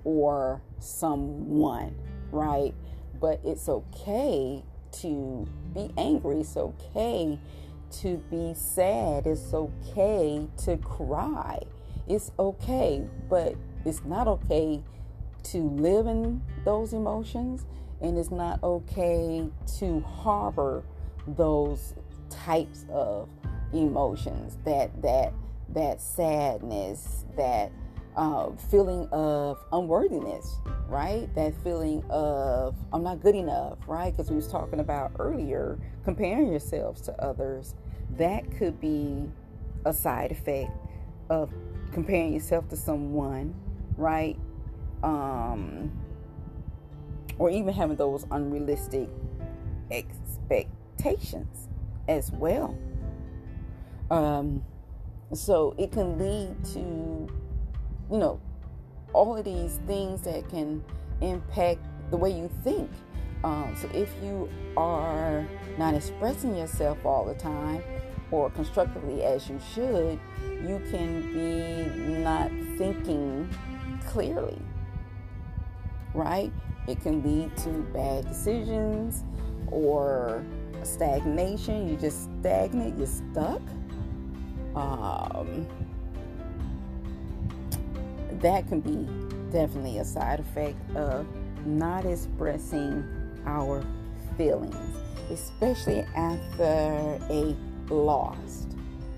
or 0.04 0.62
someone, 0.80 1.96
right? 2.32 2.74
But 3.20 3.40
it's 3.44 3.70
okay 3.70 4.64
to 5.02 5.48
be 5.74 5.92
angry. 5.98 6.42
It's 6.42 6.58
okay 6.58 7.40
to 8.02 8.18
be 8.30 8.54
sad. 8.54 9.28
It's 9.28 9.54
okay 9.54 10.48
to 10.66 10.78
cry. 10.78 11.60
It's 12.08 12.32
okay, 12.38 13.08
but 13.30 13.56
it's 13.86 14.04
not 14.04 14.28
okay 14.28 14.84
to 15.44 15.70
live 15.70 16.08
in 16.08 16.42
those 16.66 16.94
emotions 16.94 17.66
and 18.04 18.18
it's 18.18 18.32
not 18.32 18.62
okay 18.62 19.50
to 19.80 20.02
harbor 20.02 20.84
those 21.26 21.96
types 22.30 22.86
of 22.92 23.30
emotions 23.74 24.58
that 24.66 25.02
that 25.02 25.34
that 25.70 26.02
sadness 26.02 27.26
that 27.36 27.72
uh, 28.16 28.52
feeling 28.70 29.08
of 29.12 29.58
unworthiness 29.72 30.60
right? 30.88 31.34
That 31.34 31.56
feeling 31.64 32.04
of 32.10 32.76
i'm 32.92 33.04
not 33.04 33.22
good 33.22 33.36
enough 33.36 33.80
right? 33.88 34.12
Because 34.12 34.30
we 34.30 34.36
was 34.36 34.48
talking 34.48 34.80
about 34.80 35.14
earlier 35.18 35.80
comparing 36.04 36.52
yourselves 36.52 37.02
to 37.02 37.14
others 37.24 37.74
that 38.18 38.44
could 38.58 38.80
be 38.80 39.28
a 39.86 39.94
side 39.94 40.32
effect 40.32 40.72
of 41.30 41.52
comparing 41.92 42.34
yourself 42.34 42.68
to 42.70 42.76
someone 42.76 43.56
right? 43.98 44.38
Um 45.02 45.92
or 47.38 47.50
even 47.50 47.74
having 47.74 47.96
those 47.96 48.26
unrealistic 48.32 49.10
expectations 49.92 51.68
as 52.08 52.32
well. 52.32 52.78
Um, 54.12 54.64
so 55.34 55.76
it 55.78 55.92
can 55.92 56.18
lead 56.18 56.64
to, 56.74 57.28
you 58.12 58.18
know, 58.18 58.40
all 59.14 59.38
of 59.38 59.46
these 59.46 59.80
things 59.88 60.22
that 60.22 60.50
can 60.50 60.84
impact 61.22 61.80
the 62.12 62.18
way 62.18 62.32
you 62.32 62.50
think. 62.64 62.90
Um, 63.44 63.76
so 63.80 63.90
if 63.94 64.10
you 64.24 64.50
are 64.78 65.46
not 65.78 65.94
expressing 65.94 66.56
yourself 66.56 67.06
all 67.06 67.26
the 67.26 67.34
time 67.34 67.84
or 68.32 68.50
constructively 68.52 69.24
as 69.24 69.50
you 69.50 69.60
should, 69.74 70.20
you 70.42 70.82
can 70.90 71.34
be 71.34 72.20
not 72.22 72.50
thinking 72.78 73.50
clearly, 74.06 74.62
right? 76.14 76.52
It 76.88 77.02
can 77.02 77.24
lead 77.24 77.56
to 77.58 77.70
bad 77.94 78.28
decisions 78.28 79.24
or 79.72 80.44
stagnation. 80.84 81.88
You 81.88 81.96
just 81.96 82.24
stagnate, 82.40 82.96
you're 82.98 83.08
stuck. 83.08 83.62
Um, 84.76 85.68
that 88.42 88.68
can 88.68 88.82
be 88.82 89.08
definitely 89.52 90.00
a 90.00 90.06
side 90.06 90.40
effect 90.40 90.78
of 90.96 91.26
not 91.66 92.06
expressing 92.06 93.06
our 93.46 93.86
feelings, 94.38 94.76
especially 95.30 96.02
after 96.16 97.20
a 97.30 97.56
loss. 97.90 98.68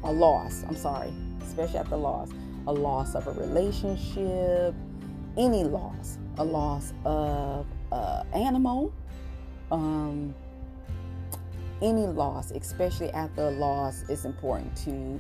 A 0.03 0.11
loss, 0.11 0.63
I'm 0.67 0.75
sorry, 0.75 1.11
especially 1.41 1.79
after 1.79 1.95
loss. 1.95 2.29
A 2.67 2.73
loss 2.73 3.15
of 3.15 3.27
a 3.27 3.31
relationship, 3.31 4.75
any 5.37 5.63
loss 5.63 6.19
a 6.37 6.43
loss 6.43 6.93
of 7.05 7.65
uh, 7.91 8.23
animal, 8.33 8.93
um, 9.71 10.33
any 11.81 12.07
loss, 12.07 12.51
especially 12.51 13.11
after 13.11 13.47
a 13.47 13.51
loss, 13.51 14.03
it's 14.09 14.25
important 14.25 14.75
to 14.77 15.19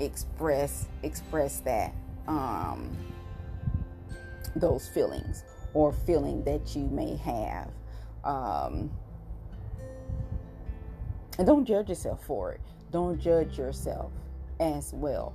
express 0.00 0.88
express 1.02 1.60
that 1.60 1.94
um, 2.26 2.90
those 4.56 4.88
feelings 4.88 5.44
or 5.72 5.92
feeling 5.92 6.42
that 6.44 6.74
you 6.74 6.84
may 6.86 7.16
have. 7.16 7.70
Um, 8.24 8.90
and 11.38 11.46
don't 11.46 11.64
judge 11.64 11.88
yourself 11.88 12.24
for 12.24 12.52
it. 12.52 12.60
Don't 12.90 13.20
judge 13.20 13.58
yourself 13.58 14.12
as 14.60 14.92
well. 14.94 15.34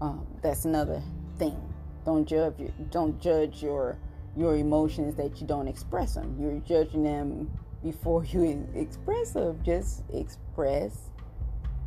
Um, 0.00 0.26
that's 0.40 0.64
another 0.64 1.02
thing. 1.38 1.60
Don't 2.04 2.26
judge. 2.26 2.54
Don't 2.90 3.20
judge 3.20 3.62
your 3.62 3.96
your 4.36 4.56
emotions 4.56 5.14
that 5.16 5.40
you 5.40 5.46
don't 5.46 5.68
express 5.68 6.14
them. 6.14 6.36
You're 6.40 6.60
judging 6.60 7.04
them 7.04 7.50
before 7.82 8.24
you 8.32 8.68
express 8.74 9.32
them. 9.32 9.60
Just 9.64 10.04
express 10.12 11.10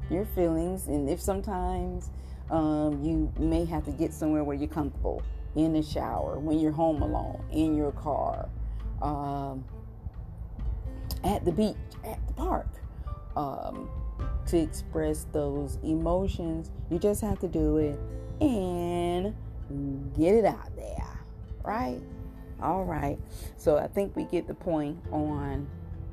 your 0.09 0.25
feelings, 0.25 0.87
and 0.87 1.09
if 1.09 1.19
sometimes 1.19 2.11
um, 2.51 3.03
you 3.03 3.31
may 3.39 3.65
have 3.65 3.83
to 3.85 3.91
get 3.91 4.13
somewhere 4.13 4.43
where 4.43 4.55
you're 4.55 4.67
comfortable 4.67 5.23
in 5.55 5.73
the 5.73 5.81
shower, 5.81 6.37
when 6.37 6.59
you're 6.59 6.71
home 6.71 7.01
alone, 7.01 7.43
in 7.51 7.75
your 7.75 7.91
car, 7.91 8.47
um, 9.01 9.63
at 11.23 11.43
the 11.43 11.51
beach, 11.51 11.75
at 12.03 12.25
the 12.27 12.33
park, 12.33 12.67
um, 13.35 13.89
to 14.45 14.57
express 14.57 15.25
those 15.31 15.79
emotions, 15.83 16.71
you 16.91 16.99
just 16.99 17.21
have 17.21 17.39
to 17.39 17.47
do 17.47 17.77
it 17.77 17.99
and 18.41 19.33
get 20.15 20.35
it 20.35 20.45
out 20.45 20.75
there, 20.75 21.19
right? 21.63 22.01
All 22.61 22.83
right. 22.83 23.19
So 23.57 23.77
I 23.77 23.87
think 23.87 24.15
we 24.15 24.23
get 24.25 24.47
the 24.47 24.53
point 24.53 24.97
on 25.11 25.67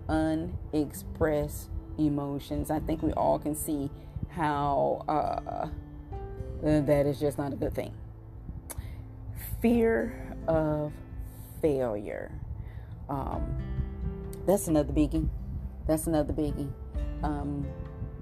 unexpressed 0.08 1.70
emotions. 1.98 2.70
I 2.70 2.80
think 2.80 3.02
we 3.02 3.12
all 3.12 3.38
can 3.38 3.54
see 3.54 3.90
how 4.28 5.04
uh, 5.08 5.68
that 6.62 7.06
is 7.06 7.20
just 7.20 7.38
not 7.38 7.52
a 7.52 7.56
good 7.56 7.74
thing. 7.74 7.94
Fear 9.60 10.36
of 10.48 10.92
failure. 11.60 12.32
Um, 13.08 13.56
that's 14.46 14.68
another 14.68 14.92
biggie. 14.92 15.28
That's 15.86 16.06
another 16.06 16.32
biggie. 16.32 16.70
Um, 17.22 17.66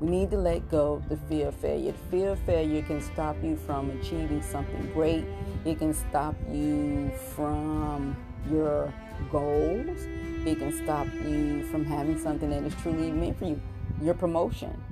we 0.01 0.09
need 0.09 0.31
to 0.31 0.39
let 0.39 0.71
go 0.71 1.03
the 1.09 1.17
fear 1.17 1.49
of 1.49 1.55
failure. 1.57 1.93
The 1.93 1.99
fear 2.11 2.31
of 2.31 2.39
failure 2.41 2.83
can 2.83 3.01
stop 3.01 3.37
you 3.43 3.57
from 3.57 3.91
achieving 3.91 4.43
something 4.43 4.91
great. 4.93 5.25
It 5.65 5.79
can 5.79 5.93
stop 5.93 6.35
you 6.51 7.11
from 7.35 8.17
your 8.51 8.93
goals. 9.31 10.07
It 10.47 10.59
can 10.59 10.73
stop 10.85 11.07
you 11.25 11.65
from 11.71 11.85
having 11.85 12.19
something 12.19 12.49
that 12.51 12.63
is 12.63 12.75
truly 12.77 13.11
meant 13.11 13.39
for 13.39 13.45
you. 13.45 13.61
Your 14.01 14.15
promotion. 14.15 14.83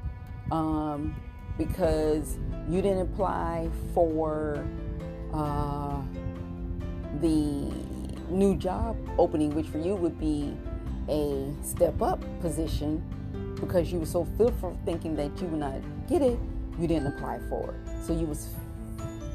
Um, 0.50 1.14
because 1.56 2.38
you 2.68 2.80
didn't 2.80 3.00
apply 3.00 3.68
for 3.92 4.64
uh, 5.34 6.00
the 7.20 7.72
new 8.30 8.56
job 8.56 8.96
opening, 9.18 9.54
which 9.54 9.66
for 9.66 9.78
you 9.78 9.96
would 9.96 10.18
be 10.20 10.56
a 11.08 11.52
step 11.62 12.00
up 12.02 12.22
position 12.40 13.02
because 13.60 13.90
you 13.90 13.98
were 13.98 14.06
so 14.06 14.24
fearful 14.36 14.78
thinking 14.84 15.16
that 15.16 15.30
you 15.40 15.48
would 15.48 15.60
not 15.60 15.80
get 16.08 16.22
it, 16.22 16.38
you 16.78 16.86
didn't 16.86 17.06
apply 17.06 17.40
for 17.48 17.74
it. 17.74 18.04
So 18.04 18.12
you 18.12 18.26
was 18.26 18.48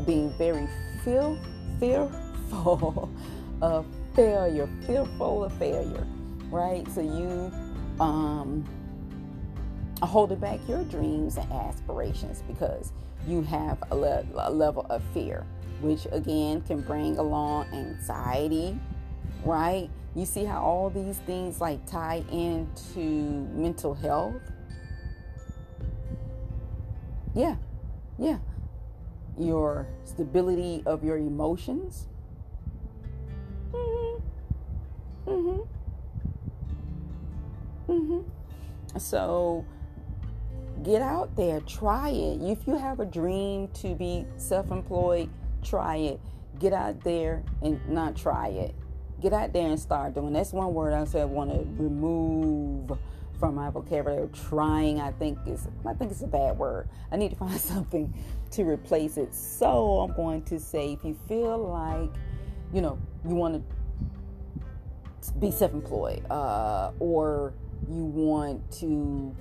being 0.05 0.31
very 0.37 0.67
fear, 1.03 1.37
fearful 1.79 3.09
of 3.61 3.85
failure, 4.15 4.69
fearful 4.85 5.43
of 5.43 5.53
failure, 5.53 6.07
right? 6.49 6.87
So 6.91 7.01
you 7.01 7.51
um, 8.03 8.65
holding 10.01 10.39
back 10.39 10.59
your 10.67 10.83
dreams 10.85 11.37
and 11.37 11.51
aspirations 11.51 12.43
because 12.47 12.91
you 13.27 13.41
have 13.43 13.81
a, 13.91 13.95
le- 13.95 14.25
a 14.35 14.51
level 14.51 14.85
of 14.89 15.01
fear, 15.13 15.45
which 15.81 16.07
again 16.11 16.61
can 16.61 16.81
bring 16.81 17.17
along 17.17 17.67
anxiety, 17.73 18.77
right? 19.43 19.89
You 20.15 20.25
see 20.25 20.43
how 20.43 20.61
all 20.61 20.89
these 20.89 21.17
things 21.19 21.59
like 21.59 21.85
tie 21.87 22.23
into 22.31 22.99
mental 22.99 23.93
health? 23.93 24.35
Yeah, 27.33 27.55
yeah. 28.19 28.37
Your 29.37 29.87
stability 30.03 30.83
of 30.85 31.03
your 31.03 31.17
emotions. 31.17 32.07
Mm-hmm. 33.71 35.29
Mm-hmm. 35.29 35.61
Mm-hmm. 37.91 38.99
So 38.99 39.65
get 40.83 41.01
out 41.01 41.35
there, 41.35 41.59
try 41.61 42.09
it. 42.09 42.41
If 42.41 42.67
you 42.67 42.77
have 42.77 42.99
a 42.99 43.05
dream 43.05 43.67
to 43.75 43.95
be 43.95 44.25
self 44.37 44.71
employed, 44.71 45.29
try 45.63 45.97
it. 45.97 46.19
Get 46.59 46.73
out 46.73 47.03
there 47.03 47.43
and 47.61 47.79
not 47.89 48.15
try 48.15 48.49
it. 48.49 48.75
Get 49.21 49.33
out 49.33 49.53
there 49.53 49.67
and 49.67 49.79
start 49.79 50.13
doing. 50.13 50.33
That's 50.33 50.53
one 50.53 50.73
word 50.73 50.93
I 50.93 51.05
said 51.05 51.21
I 51.21 51.25
want 51.25 51.51
to 51.51 51.59
remove 51.81 52.97
from 53.39 53.55
my 53.55 53.69
vocabulary. 53.69 54.29
Trying, 54.49 55.01
I 55.01 55.11
think 55.11 55.39
is 55.47 55.67
I 55.85 55.93
think 55.93 56.11
it's 56.11 56.21
a 56.21 56.27
bad 56.27 56.57
word. 56.57 56.89
I 57.11 57.17
need 57.17 57.29
to 57.29 57.35
find 57.37 57.59
something 57.59 58.13
to 58.53 58.63
replace 58.63 59.17
it. 59.17 59.33
So 59.33 59.99
I'm 59.99 60.15
going 60.15 60.43
to 60.43 60.59
say 60.59 60.93
if 60.93 61.03
you 61.03 61.17
feel 61.27 61.57
like, 61.57 62.11
you 62.73 62.81
know, 62.81 62.97
you 63.27 63.35
want 63.35 63.63
to 65.21 65.33
be 65.39 65.51
self-employed, 65.51 66.25
uh, 66.29 66.91
or 66.99 67.53
you 67.89 68.03
want 68.03 68.71
to 68.79 69.35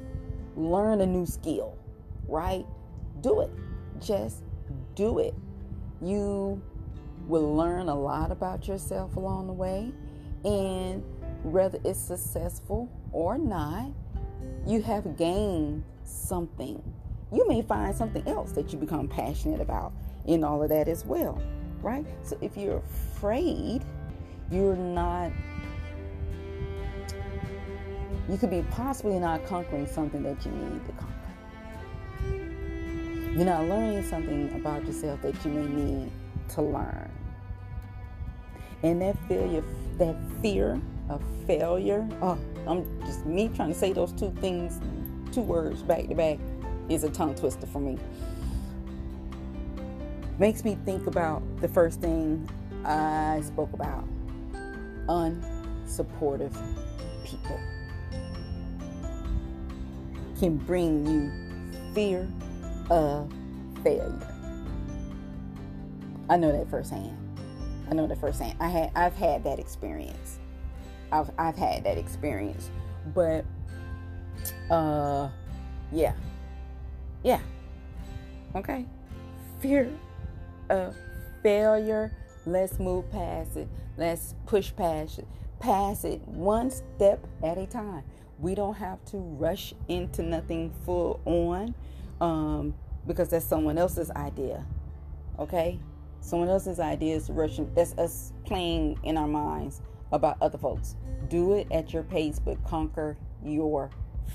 learn 0.57 1.01
a 1.01 1.07
new 1.07 1.27
skill, 1.27 1.77
right? 2.29 2.67
Do 3.21 3.41
it. 3.41 3.51
Just 4.01 4.45
do 4.95 5.19
it. 5.19 5.35
You 6.01 6.61
will 7.27 7.55
learn 7.55 7.89
a 7.89 7.95
lot 7.95 8.31
about 8.31 8.67
yourself 8.69 9.17
along 9.17 9.47
the 9.47 9.53
way, 9.53 9.93
and 10.45 11.03
whether 11.43 11.79
it's 11.85 12.01
successful 12.01 12.89
or 13.13 13.39
not, 13.39 13.91
you 14.67 14.83
have 14.83 15.17
gained 15.17 15.85
something. 16.05 16.83
You 17.33 17.49
may 17.49 17.63
find 17.63 17.95
something 17.95 18.27
else 18.29 18.53
that 18.53 18.73
you 18.73 18.79
become 18.79 19.09
passionate 19.09 19.61
about 19.61 19.93
in 20.27 20.45
all 20.45 20.63
of 20.63 20.69
that 20.69 20.89
as 20.89 21.05
well, 21.05 21.41
right? 21.81 22.05
So 22.23 22.37
if 22.41 22.57
you're 22.57 22.77
afraid, 22.77 23.83
you're 24.51 24.77
not 24.77 25.33
you 28.29 28.39
could 28.39 28.51
be 28.51 28.63
possibly 28.71 29.19
not 29.19 29.45
conquering 29.47 29.87
something 29.87 30.23
that 30.23 30.45
you 30.45 30.53
need 30.53 30.85
to 30.87 30.93
conquer. 30.93 31.13
You're 33.35 33.45
not 33.45 33.65
learning 33.65 34.05
something 34.05 34.55
about 34.55 34.87
yourself 34.87 35.21
that 35.23 35.45
you 35.45 35.51
may 35.51 35.67
need 35.67 36.13
to 36.51 36.63
learn. 36.63 37.11
And 38.83 39.03
that 39.03 39.17
failure, 39.27 39.65
that 39.99 40.17
fear 40.41 40.81
of 41.09 41.23
failure, 41.47 42.09
oh, 42.21 42.39
I'm 42.67 43.01
just 43.03 43.27
me 43.27 43.49
trying 43.49 43.73
to 43.73 43.79
say 43.79 43.93
those 43.93 44.13
two 44.13 44.31
things, 44.41 44.81
two 45.33 45.41
words 45.41 45.83
back 45.83 46.07
to 46.09 46.15
back, 46.15 46.39
is 46.89 47.05
a 47.05 47.11
tongue 47.11 47.35
twister 47.35 47.67
for 47.67 47.81
me. 47.81 47.99
Makes 50.39 50.65
me 50.65 50.77
think 50.85 51.07
about 51.07 51.43
the 51.61 51.69
first 51.69 52.01
thing 52.01 52.49
I 52.85 53.41
spoke 53.45 53.73
about 53.73 54.09
unsupportive 55.09 56.57
people 57.25 57.61
can 60.39 60.57
bring 60.57 61.07
you 61.07 61.95
fear 61.95 62.29
of 62.91 63.33
failure. 63.85 64.29
I 66.29 66.37
know 66.37 66.51
that 66.51 66.69
firsthand. 66.69 67.17
I 67.89 67.95
know 67.95 68.07
that 68.07 68.21
firsthand. 68.21 68.57
I 68.59 68.69
had 68.69 68.91
I've 68.97 69.15
had 69.15 69.45
that 69.45 69.59
experience. 69.59 70.39
I've 71.13 71.31
I've 71.39 71.57
had 71.57 71.85
that 71.85 71.99
experience. 71.99 72.71
But 73.15 73.45
uh 74.71 75.29
yeah. 75.93 76.15
Yeah. 77.23 77.41
Okay. 78.55 78.87
Fear 79.61 79.91
of 80.71 80.97
failure. 81.43 82.13
Let's 82.47 82.79
move 82.79 83.11
past 83.11 83.57
it. 83.57 83.69
Let's 83.97 84.35
push 84.47 84.75
past 84.75 85.21
it. 85.21 85.29
Pass 85.61 86.05
it 86.05 86.21
one 86.27 86.71
step 86.71 87.25
at 87.43 87.59
a 87.59 87.67
time. 87.67 88.03
We 88.41 88.57
don't 88.57 88.75
have 88.75 89.05
to 89.07 89.19
rush 89.19 89.75
into 89.87 90.23
nothing 90.23 90.73
full 90.85 91.21
on 91.25 91.75
um, 92.21 92.75
because 93.07 93.29
that's 93.29 93.45
someone 93.45 93.79
else's 93.79 94.11
idea. 94.11 94.67
Okay? 95.39 95.79
Someone 96.21 96.49
else's 96.49 96.81
idea 96.81 97.15
is 97.15 97.31
rushing. 97.31 97.73
That's 97.75 97.97
us 97.99 98.33
playing 98.45 98.99
in 99.05 99.17
our 99.17 99.29
minds 99.29 99.83
about 100.11 100.37
other 100.41 100.59
folks. 100.59 100.97
Do 101.29 101.55
it 101.55 101.69
at 101.71 101.93
your 101.93 102.03
pace, 102.03 102.41
but 102.41 102.63
conquer 102.65 103.17
your 103.45 103.91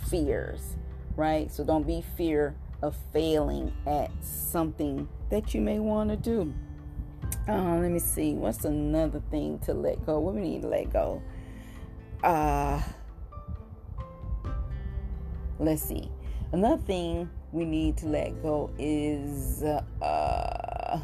fears. 0.10 0.78
Right? 1.18 1.52
So 1.52 1.66
don't 1.66 1.86
be 1.86 2.04
fear 2.16 2.56
of 2.82 2.96
failing 3.12 3.74
at 3.86 4.12
something 4.22 5.08
that 5.30 5.54
you 5.54 5.62
may 5.62 5.80
want 5.80 6.10
to 6.10 6.16
do. 6.16 6.54
Uh, 7.48 7.78
let 7.80 7.92
me 7.92 8.00
see. 8.00 8.34
What's 8.34 8.66
another 8.66 9.22
thing 9.32 9.60
to 9.60 9.74
let 9.74 10.06
go? 10.06 10.20
What 10.20 10.36
we 10.36 10.42
need 10.42 10.62
to 10.62 10.68
let 10.68 10.92
go? 10.92 11.22
Uh, 12.24 12.82
Let's 15.60 15.82
see. 15.82 16.10
Another 16.52 16.82
thing 16.82 17.30
we 17.52 17.66
need 17.66 17.98
to 17.98 18.08
let 18.08 18.42
go 18.44 18.70
is 18.78 19.64
uh, 19.64 21.00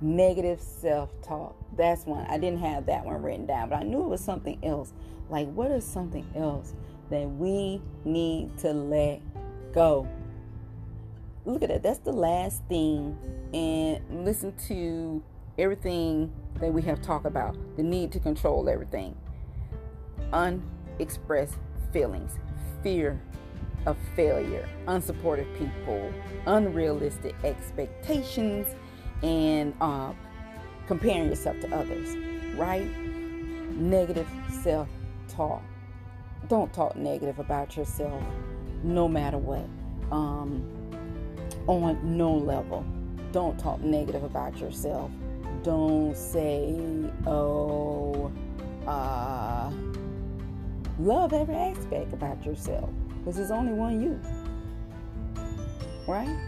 negative 0.00 0.60
self 0.60 1.10
talk. 1.22 1.54
That's 1.76 2.04
one. 2.04 2.26
I 2.26 2.38
didn't 2.38 2.58
have 2.60 2.86
that 2.86 3.04
one 3.04 3.22
written 3.22 3.46
down, 3.46 3.68
but 3.68 3.76
I 3.76 3.82
knew 3.84 4.02
it 4.02 4.08
was 4.08 4.20
something 4.20 4.58
else. 4.64 4.92
Like, 5.30 5.50
what 5.52 5.70
is 5.70 5.84
something 5.84 6.26
else 6.34 6.74
that 7.10 7.30
we 7.30 7.80
need 8.04 8.58
to 8.58 8.72
let 8.72 9.20
go? 9.72 10.08
Look 11.44 11.62
at 11.62 11.68
that. 11.70 11.82
That's 11.82 11.98
the 11.98 12.12
last 12.12 12.62
thing. 12.68 13.18
And 13.52 14.24
listen 14.24 14.54
to 14.68 15.22
everything 15.58 16.32
that 16.60 16.72
we 16.72 16.82
have 16.82 17.02
talked 17.02 17.26
about 17.26 17.56
the 17.76 17.82
need 17.82 18.12
to 18.12 18.20
control 18.20 18.68
everything. 18.68 19.16
Unexpressed 20.32 21.58
feelings, 21.92 22.38
fear 22.82 23.20
of 23.86 23.96
failure, 24.14 24.68
unsupportive 24.86 25.58
people, 25.58 26.12
unrealistic 26.46 27.34
expectations, 27.44 28.66
and 29.22 29.74
uh, 29.80 30.12
comparing 30.86 31.28
yourself 31.28 31.58
to 31.60 31.74
others, 31.74 32.16
right? 32.56 32.86
Negative 33.72 34.28
self 34.62 34.88
talk. 35.28 35.62
Don't 36.48 36.72
talk 36.72 36.96
negative 36.96 37.38
about 37.38 37.76
yourself 37.76 38.22
no 38.82 39.08
matter 39.08 39.38
what. 39.38 39.66
Um, 40.10 40.68
on 41.66 41.98
no 42.16 42.32
level. 42.32 42.84
Don't 43.32 43.58
talk 43.58 43.80
negative 43.80 44.24
about 44.24 44.58
yourself. 44.58 45.10
Don't 45.62 46.16
say, 46.16 46.74
oh, 47.26 48.30
uh, 48.86 49.70
Love 50.98 51.32
every 51.32 51.54
aspect 51.54 52.12
about 52.12 52.44
yourself 52.44 52.90
because 53.18 53.36
there's 53.36 53.50
only 53.50 53.72
one 53.72 54.00
you. 54.00 54.20
Right? 56.06 56.38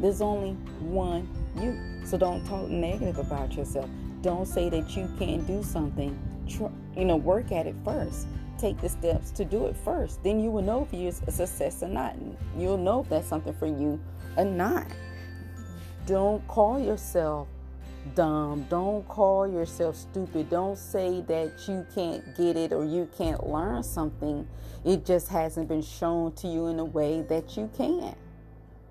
There's 0.00 0.22
only 0.22 0.52
one 0.80 1.28
you. 1.60 2.06
So 2.06 2.16
don't 2.16 2.44
talk 2.46 2.68
negative 2.68 3.18
about 3.18 3.54
yourself. 3.54 3.90
Don't 4.22 4.46
say 4.46 4.68
that 4.68 4.96
you 4.96 5.10
can't 5.18 5.46
do 5.46 5.62
something. 5.62 6.16
You 6.96 7.04
know, 7.04 7.16
work 7.16 7.50
at 7.50 7.66
it 7.66 7.74
first. 7.84 8.26
Take 8.62 8.80
the 8.80 8.88
steps 8.88 9.32
to 9.32 9.44
do 9.44 9.66
it 9.66 9.74
first. 9.74 10.22
Then 10.22 10.38
you 10.38 10.48
will 10.52 10.62
know 10.62 10.86
if 10.88 10.96
you're 10.96 11.12
a 11.26 11.32
success 11.32 11.82
or 11.82 11.88
not. 11.88 12.14
You'll 12.56 12.78
know 12.78 13.00
if 13.00 13.08
that's 13.08 13.26
something 13.26 13.52
for 13.54 13.66
you 13.66 13.98
or 14.36 14.44
not. 14.44 14.86
Don't 16.06 16.46
call 16.46 16.78
yourself 16.78 17.48
dumb. 18.14 18.64
Don't 18.70 19.06
call 19.08 19.48
yourself 19.48 19.96
stupid. 19.96 20.48
Don't 20.48 20.78
say 20.78 21.22
that 21.22 21.50
you 21.66 21.84
can't 21.92 22.36
get 22.36 22.56
it 22.56 22.72
or 22.72 22.84
you 22.84 23.08
can't 23.18 23.44
learn 23.48 23.82
something. 23.82 24.46
It 24.84 25.04
just 25.04 25.26
hasn't 25.26 25.66
been 25.66 25.82
shown 25.82 26.30
to 26.34 26.46
you 26.46 26.68
in 26.68 26.78
a 26.78 26.84
way 26.84 27.22
that 27.22 27.56
you 27.56 27.68
can. 27.76 28.14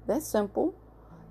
That's 0.06 0.28
simple. 0.28 0.76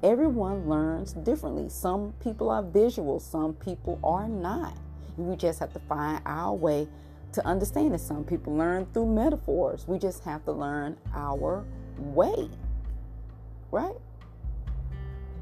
Everyone 0.02 0.66
learns 0.66 1.12
differently. 1.12 1.68
Some 1.68 2.14
people 2.22 2.48
are 2.48 2.62
visual, 2.62 3.20
some 3.20 3.52
people 3.52 4.00
are 4.02 4.28
not. 4.28 4.78
We 5.18 5.36
just 5.36 5.58
have 5.58 5.74
to 5.74 5.80
find 5.80 6.22
our 6.24 6.54
way 6.54 6.88
to 7.32 7.46
understand 7.46 7.94
it. 7.94 8.00
Some 8.00 8.24
people 8.24 8.56
learn 8.56 8.86
through 8.92 9.06
metaphors. 9.06 9.86
We 9.86 9.98
just 9.98 10.24
have 10.24 10.44
to 10.44 10.52
learn 10.52 10.96
our 11.14 11.64
way. 11.98 12.48
Right? 13.70 13.96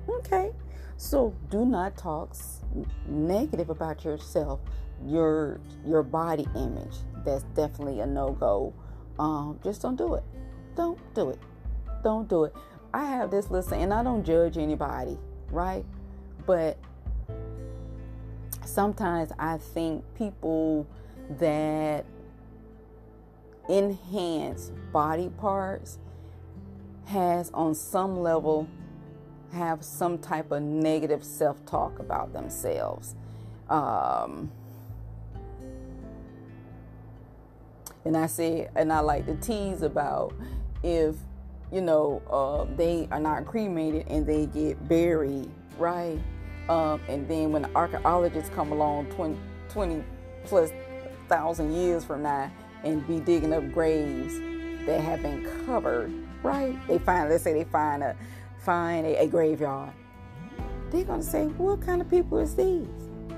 Okay. 0.09 0.53
So 0.97 1.35
do 1.51 1.65
not 1.65 1.97
talk 1.97 2.35
negative 3.07 3.71
about 3.71 4.05
yourself, 4.05 4.61
your 5.07 5.61
your 5.87 6.03
body 6.03 6.47
image. 6.57 6.97
That's 7.25 7.45
definitely 7.55 8.01
a 8.01 8.07
no 8.07 8.31
go. 8.33 8.75
Um, 9.19 9.61
just 9.63 9.83
don't 9.83 9.97
do 9.97 10.15
it. 10.15 10.25
Don't 10.75 10.99
do 11.15 11.31
it. 11.31 11.39
Don't 12.03 12.29
do 12.29 12.45
it. 12.45 12.55
I 12.93 13.05
have 13.05 13.31
this 13.31 13.51
list, 13.51 13.73
and 13.73 13.93
I 13.93 14.03
don't 14.03 14.25
judge 14.25 14.59
anybody, 14.59 15.19
right? 15.51 15.85
But 16.47 16.79
sometimes 18.65 19.31
I 19.39 19.59
think 19.59 20.05
people 20.17 20.87
that 21.39 22.05
enhance 23.69 24.71
body 24.93 25.29
parts 25.39 25.99
has 27.07 27.51
on 27.53 27.75
some 27.75 28.21
level 28.21 28.69
have 29.53 29.83
some 29.85 30.19
type 30.19 30.51
of 30.51 30.63
negative 30.63 31.25
self 31.25 31.65
talk 31.67 31.99
about 31.99 32.33
themselves. 32.33 33.15
Um, 33.69 34.51
And 38.09 38.17
I 38.17 38.27
said, 38.27 38.71
and 38.75 38.91
I 38.91 39.01
like 39.01 39.27
to 39.27 39.35
tease 39.35 39.83
about 39.83 40.33
if, 40.83 41.15
you 41.71 41.83
know, 41.83 42.23
uh, 42.31 42.75
they 42.75 43.07
are 43.11 43.21
not 43.21 43.45
cremated 43.45 44.07
and 44.09 44.27
they 44.27 44.47
get 44.47 44.89
buried, 44.89 45.51
right? 45.79 46.19
Um, 46.71 47.03
and 47.07 47.29
then 47.29 47.53
when 47.53 47.63
the 47.63 47.71
archaeologists 47.75 48.49
come 48.55 48.73
along 48.73 49.07
20, 49.07 49.37
20 49.69 50.03
plus 50.45 50.71
thousand 51.29 51.73
years 51.75 52.05
from 52.05 52.23
now 52.23 52.51
and 52.85 53.07
be 53.07 53.21
digging 53.21 53.53
up 53.53 53.71
graves 53.73 54.35
that 54.87 55.01
have 55.01 55.23
been 55.23 55.45
covered, 55.67 56.13
right? 56.43 56.77
They 56.89 56.99
find, 56.99 57.29
let's 57.29 57.45
say 57.45 57.53
they 57.53 57.65
find 57.65 58.03
a 58.03 58.17
find 58.59 59.07
a, 59.07 59.23
a 59.23 59.27
graveyard. 59.27 59.93
They're 60.91 61.05
gonna 61.05 61.23
say, 61.23 61.47
what 61.47 61.83
kind 61.83 62.01
of 62.01 62.11
people 62.11 62.39
is 62.39 62.55
these, 62.55 62.87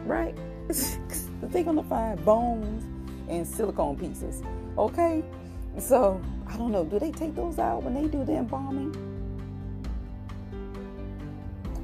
right? 0.05 0.37
they're 1.43 1.65
gonna 1.65 1.83
find 1.83 2.25
bones 2.25 2.85
and 3.29 3.47
silicone 3.47 3.99
pieces. 3.99 4.43
Okay, 4.79 5.25
so 5.79 6.21
I 6.47 6.57
don't 6.57 6.73
know. 6.73 6.85
Do 6.85 6.99
they 6.99 7.11
take 7.11 7.35
those 7.35 7.59
out 7.59 7.83
when 7.83 7.95
they 7.95 8.07
do 8.07 8.25
the 8.25 8.35
embalming? 8.35 8.95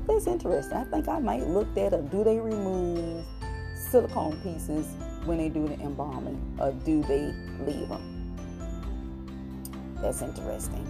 That's 0.06 0.26
interesting. 0.28 0.76
I 0.76 0.84
think 0.84 1.08
I 1.08 1.18
might 1.18 1.46
look 1.48 1.72
that 1.74 1.92
up. 1.92 2.10
Do 2.10 2.22
they 2.22 2.38
remove 2.38 3.24
silicone 3.90 4.40
pieces 4.42 4.86
when 5.26 5.38
they 5.38 5.48
do 5.48 5.66
the 5.66 5.74
embalming, 5.80 6.40
or 6.60 6.72
do 6.72 7.02
they 7.02 7.34
leave 7.66 7.88
them? 7.88 8.36
That's 10.00 10.22
interesting. 10.22 10.86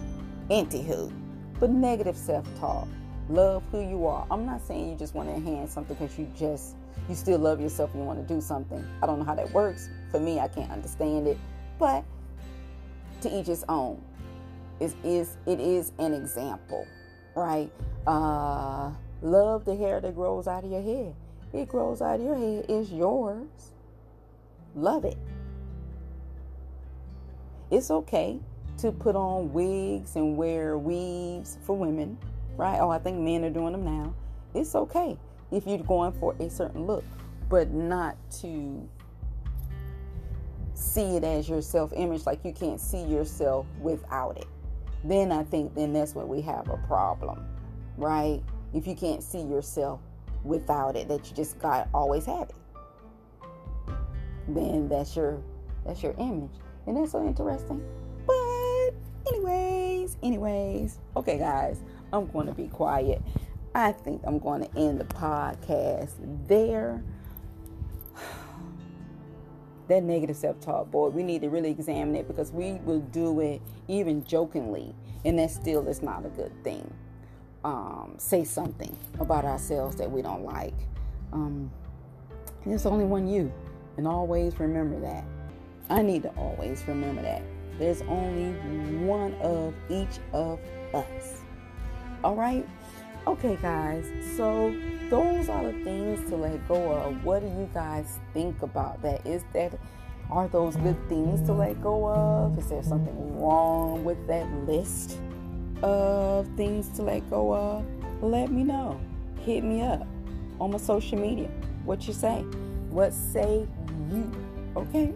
Anywho, 0.49 1.11
but 1.59 1.69
negative 1.69 2.15
self-talk. 2.15 2.87
Love 3.29 3.63
who 3.71 3.81
you 3.81 4.05
are. 4.07 4.25
I'm 4.31 4.45
not 4.45 4.61
saying 4.61 4.89
you 4.89 4.95
just 4.95 5.13
want 5.13 5.27
to 5.29 5.35
enhance 5.35 5.73
something 5.73 5.95
because 5.95 6.17
you 6.17 6.31
just 6.37 6.75
you 7.09 7.15
still 7.15 7.39
love 7.39 7.59
yourself 7.59 7.91
and 7.93 8.01
you 8.01 8.07
want 8.07 8.25
to 8.25 8.33
do 8.33 8.39
something. 8.39 8.85
I 9.01 9.05
don't 9.05 9.19
know 9.19 9.25
how 9.25 9.35
that 9.35 9.51
works. 9.51 9.89
For 10.11 10.19
me, 10.19 10.39
I 10.39 10.47
can't 10.47 10.71
understand 10.71 11.27
it. 11.27 11.37
But 11.77 12.05
to 13.21 13.39
each 13.39 13.47
his 13.47 13.65
own. 13.67 14.01
It 14.79 14.93
is 15.03 15.37
it 15.45 15.59
is 15.59 15.91
an 15.97 16.13
example, 16.13 16.85
right? 17.35 17.71
Uh, 18.05 18.91
love 19.21 19.65
the 19.65 19.75
hair 19.75 19.99
that 19.99 20.15
grows 20.15 20.47
out 20.47 20.63
of 20.63 20.71
your 20.71 20.81
head. 20.81 21.15
It 21.53 21.67
grows 21.67 22.01
out 22.01 22.19
of 22.19 22.25
your 22.25 22.35
head. 22.35 22.65
It's 22.69 22.91
yours. 22.91 23.47
Love 24.77 25.05
it. 25.05 25.17
It's 27.71 27.89
okay 27.89 28.39
to 28.77 28.91
put 28.91 29.15
on 29.15 29.51
wigs 29.51 30.15
and 30.15 30.37
wear 30.37 30.77
weaves 30.77 31.57
for 31.63 31.75
women, 31.75 32.15
right? 32.55 32.77
Oh, 32.79 32.91
I 32.91 32.99
think 32.99 33.17
men 33.17 33.43
are 33.43 33.49
doing 33.49 33.71
them 33.71 33.83
now. 33.83 34.13
It's 34.53 34.75
okay 34.75 35.17
if 35.51 35.65
you're 35.65 35.79
going 35.79 36.11
for 36.19 36.35
a 36.39 36.47
certain 36.47 36.85
look, 36.85 37.03
but 37.49 37.71
not 37.71 38.17
to 38.41 38.87
see 40.75 41.15
it 41.17 41.23
as 41.23 41.49
your 41.49 41.63
self 41.63 41.91
image, 41.95 42.27
like 42.27 42.45
you 42.45 42.53
can't 42.53 42.79
see 42.79 43.01
yourself 43.01 43.65
without 43.81 44.37
it. 44.37 44.45
Then 45.03 45.31
I 45.31 45.43
think 45.43 45.73
then 45.73 45.91
that's 45.91 46.13
when 46.13 46.27
we 46.27 46.39
have 46.41 46.69
a 46.69 46.77
problem, 46.85 47.43
right? 47.97 48.43
If 48.75 48.85
you 48.85 48.93
can't 48.93 49.23
see 49.23 49.41
yourself 49.41 50.01
without 50.43 50.95
it, 50.95 51.07
that 51.07 51.27
you 51.27 51.35
just 51.35 51.57
got 51.57 51.87
always 51.95 52.27
have 52.27 52.49
it, 52.49 52.55
then 54.47 54.87
that's 54.89 55.15
your 55.15 55.41
that's 55.85 56.03
your 56.03 56.13
image, 56.17 56.51
and 56.85 56.97
that's 56.97 57.11
so 57.11 57.25
interesting. 57.25 57.81
But 58.25 58.91
anyways, 59.27 60.17
anyways, 60.21 60.99
okay, 61.15 61.37
guys, 61.37 61.81
I'm 62.11 62.27
going 62.27 62.47
to 62.47 62.53
be 62.53 62.67
quiet. 62.67 63.21
I 63.73 63.91
think 63.91 64.21
I'm 64.25 64.39
going 64.39 64.63
to 64.67 64.77
end 64.77 64.99
the 64.99 65.05
podcast 65.05 66.13
there. 66.47 67.03
That 69.87 70.03
negative 70.03 70.35
self 70.35 70.59
talk, 70.59 70.91
boy, 70.91 71.07
we 71.07 71.23
need 71.23 71.43
to 71.43 71.49
really 71.49 71.69
examine 71.69 72.13
it 72.17 72.27
because 72.27 72.51
we 72.51 72.73
will 72.83 72.99
do 72.99 73.39
it 73.39 73.61
even 73.87 74.21
jokingly, 74.25 74.93
and 75.23 75.39
that 75.39 75.49
still 75.49 75.87
is 75.87 76.03
not 76.03 76.25
a 76.25 76.29
good 76.29 76.51
thing. 76.61 76.93
Um, 77.63 78.15
say 78.17 78.43
something 78.43 78.97
about 79.21 79.45
ourselves 79.45 79.95
that 79.95 80.11
we 80.11 80.21
don't 80.21 80.43
like. 80.43 80.75
Um, 81.31 81.71
there's 82.65 82.85
only 82.85 83.05
one 83.05 83.29
you, 83.29 83.49
and 83.97 84.07
always 84.07 84.59
remember 84.59 84.99
that. 85.01 85.25
I 85.89 86.01
need 86.01 86.23
to 86.23 86.29
always 86.29 86.83
remember 86.87 87.21
that. 87.21 87.41
There's 87.79 88.01
only 88.03 88.51
one 89.05 89.33
of 89.35 89.73
each 89.89 90.19
of 90.33 90.59
us. 90.93 91.41
All 92.23 92.35
right? 92.35 92.67
Okay, 93.27 93.57
guys, 93.61 94.05
so 94.35 94.73
those 95.09 95.49
are 95.49 95.63
the 95.63 95.83
things 95.83 96.29
to 96.29 96.35
let 96.35 96.65
go 96.67 96.93
of. 96.93 97.23
What 97.23 97.41
do 97.41 97.47
you 97.47 97.69
guys 97.73 98.19
think 98.33 98.61
about 98.61 99.01
that? 99.01 99.25
Is 99.25 99.43
that 99.53 99.77
are 100.29 100.47
those 100.47 100.75
good 100.77 100.97
things 101.07 101.45
to 101.47 101.53
let 101.53 101.81
go 101.81 102.07
of? 102.09 102.57
Is 102.57 102.69
there 102.69 102.83
something 102.83 103.39
wrong 103.39 104.03
with 104.03 104.27
that 104.27 104.49
list 104.65 105.19
of 105.81 106.47
things 106.57 106.89
to 106.97 107.03
let 107.03 107.29
go 107.29 107.53
of? 107.53 107.85
Let 108.21 108.51
me 108.51 108.63
know. 108.63 108.99
Hit 109.41 109.63
me 109.63 109.81
up 109.81 110.05
on 110.59 110.71
my 110.71 110.77
social 110.77 111.17
media. 111.17 111.49
What 111.85 112.07
you 112.07 112.13
say? 112.13 112.41
What 112.89 113.13
say 113.13 113.67
you? 114.11 114.31
Okay? 114.75 115.13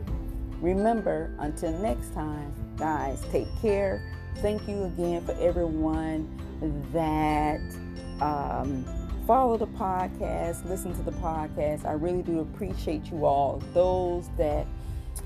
Remember, 0.61 1.33
until 1.39 1.71
next 1.79 2.13
time, 2.13 2.53
guys, 2.77 3.23
take 3.31 3.47
care. 3.61 4.01
Thank 4.37 4.67
you 4.67 4.83
again 4.83 5.25
for 5.25 5.33
everyone 5.39 6.29
that 6.93 7.59
um, 8.21 8.85
follow 9.25 9.57
the 9.57 9.67
podcast, 9.67 10.67
listen 10.69 10.93
to 10.93 11.01
the 11.03 11.11
podcast. 11.13 11.85
I 11.85 11.93
really 11.93 12.21
do 12.21 12.39
appreciate 12.39 13.05
you 13.11 13.25
all. 13.25 13.61
Those 13.73 14.29
that 14.37 14.67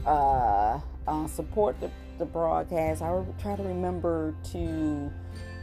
uh, 0.06 0.80
uh, 1.08 1.28
support 1.28 1.80
the, 1.80 1.92
the 2.18 2.26
broadcast, 2.26 3.02
I 3.02 3.12
will 3.12 3.36
try 3.42 3.56
to 3.56 3.64
remember 3.64 4.34
to 4.52 5.12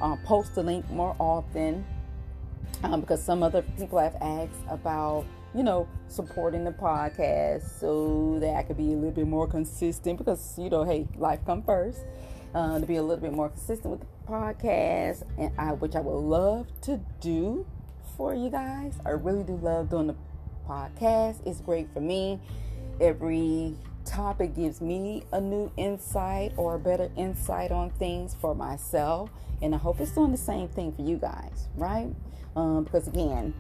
uh, 0.01 0.17
post 0.25 0.55
the 0.55 0.63
link 0.63 0.89
more 0.91 1.17
often 1.19 1.85
um, 2.83 3.01
because 3.01 3.23
some 3.23 3.43
other 3.43 3.63
people 3.79 3.99
have 3.99 4.17
asked 4.21 4.61
about 4.69 5.25
you 5.55 5.63
know, 5.63 5.89
supporting 6.09 6.65
the 6.65 6.71
podcast 6.71 7.79
so 7.79 8.39
that 8.41 8.55
I 8.57 8.63
could 8.63 8.77
be 8.77 8.93
a 8.93 8.97
little 8.97 9.11
bit 9.11 9.27
more 9.27 9.47
consistent 9.47 10.19
because, 10.19 10.59
you 10.59 10.71
know, 10.71 10.85
hey, 10.85 11.07
life 11.17 11.41
come 11.45 11.63
first. 11.63 12.01
Uh, 12.55 12.79
to 12.79 12.85
be 12.85 12.97
a 12.97 13.03
little 13.03 13.23
bit 13.23 13.33
more 13.33 13.49
consistent 13.49 13.91
with 13.91 14.01
the 14.01 14.07
podcast, 14.29 15.23
and 15.39 15.51
I, 15.59 15.73
which 15.73 15.97
I 15.97 16.01
would 16.01 16.19
love 16.19 16.67
to 16.83 17.01
do 17.23 17.67
for 18.15 18.35
you 18.35 18.51
guys. 18.51 18.95
I 19.07 19.11
really 19.11 19.43
do 19.43 19.57
love 19.57 19.89
doing 19.89 20.09
the 20.09 20.17
podcast. 20.69 21.47
It's 21.47 21.63
great 21.63 21.89
for 21.95 22.01
me. 22.01 22.41
Every 23.01 23.75
topic 24.05 24.55
gives 24.55 24.83
me 24.83 25.25
a 25.33 25.41
new 25.41 25.73
insight 25.79 26.53
or 26.59 26.75
a 26.75 26.79
better 26.79 27.11
insight 27.17 27.73
on 27.73 27.89
things 27.93 28.37
for 28.39 28.55
myself, 28.55 29.31
and 29.63 29.75
I 29.75 29.79
hope 29.79 29.99
it's 30.01 30.13
doing 30.13 30.31
the 30.31 30.37
same 30.37 30.69
thing 30.69 30.93
for 30.93 31.01
you 31.01 31.17
guys, 31.17 31.69
right? 31.75 32.15
Um, 32.55 32.85
because 32.85 33.09
again, 33.09 33.55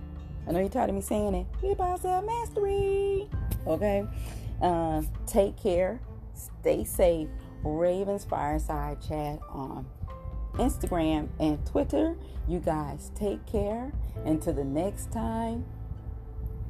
I 0.47 0.53
know 0.53 0.61
you're 0.61 0.69
tired 0.69 0.91
of 0.91 0.97
me 0.97 1.03
saying 1.03 1.35
it. 1.35 1.47
We 1.63 1.71
about 1.71 2.01
self 2.01 2.25
mastery. 2.25 3.29
Okay. 3.67 4.05
Uh, 4.61 5.03
take 5.27 5.57
care. 5.57 6.01
Stay 6.35 6.85
safe. 6.85 7.29
Ravens 7.65 8.25
Fireside 8.25 9.01
Chat 9.01 9.39
on 9.51 9.87
Instagram 10.55 11.29
and 11.39 11.65
Twitter. 11.67 12.17
You 12.49 12.59
guys 12.59 13.11
take 13.15 13.45
care. 13.47 13.93
Until 14.25 14.53
the 14.55 14.65
next 14.65 15.11
time, 15.13 15.65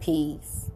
peace. 0.00 0.70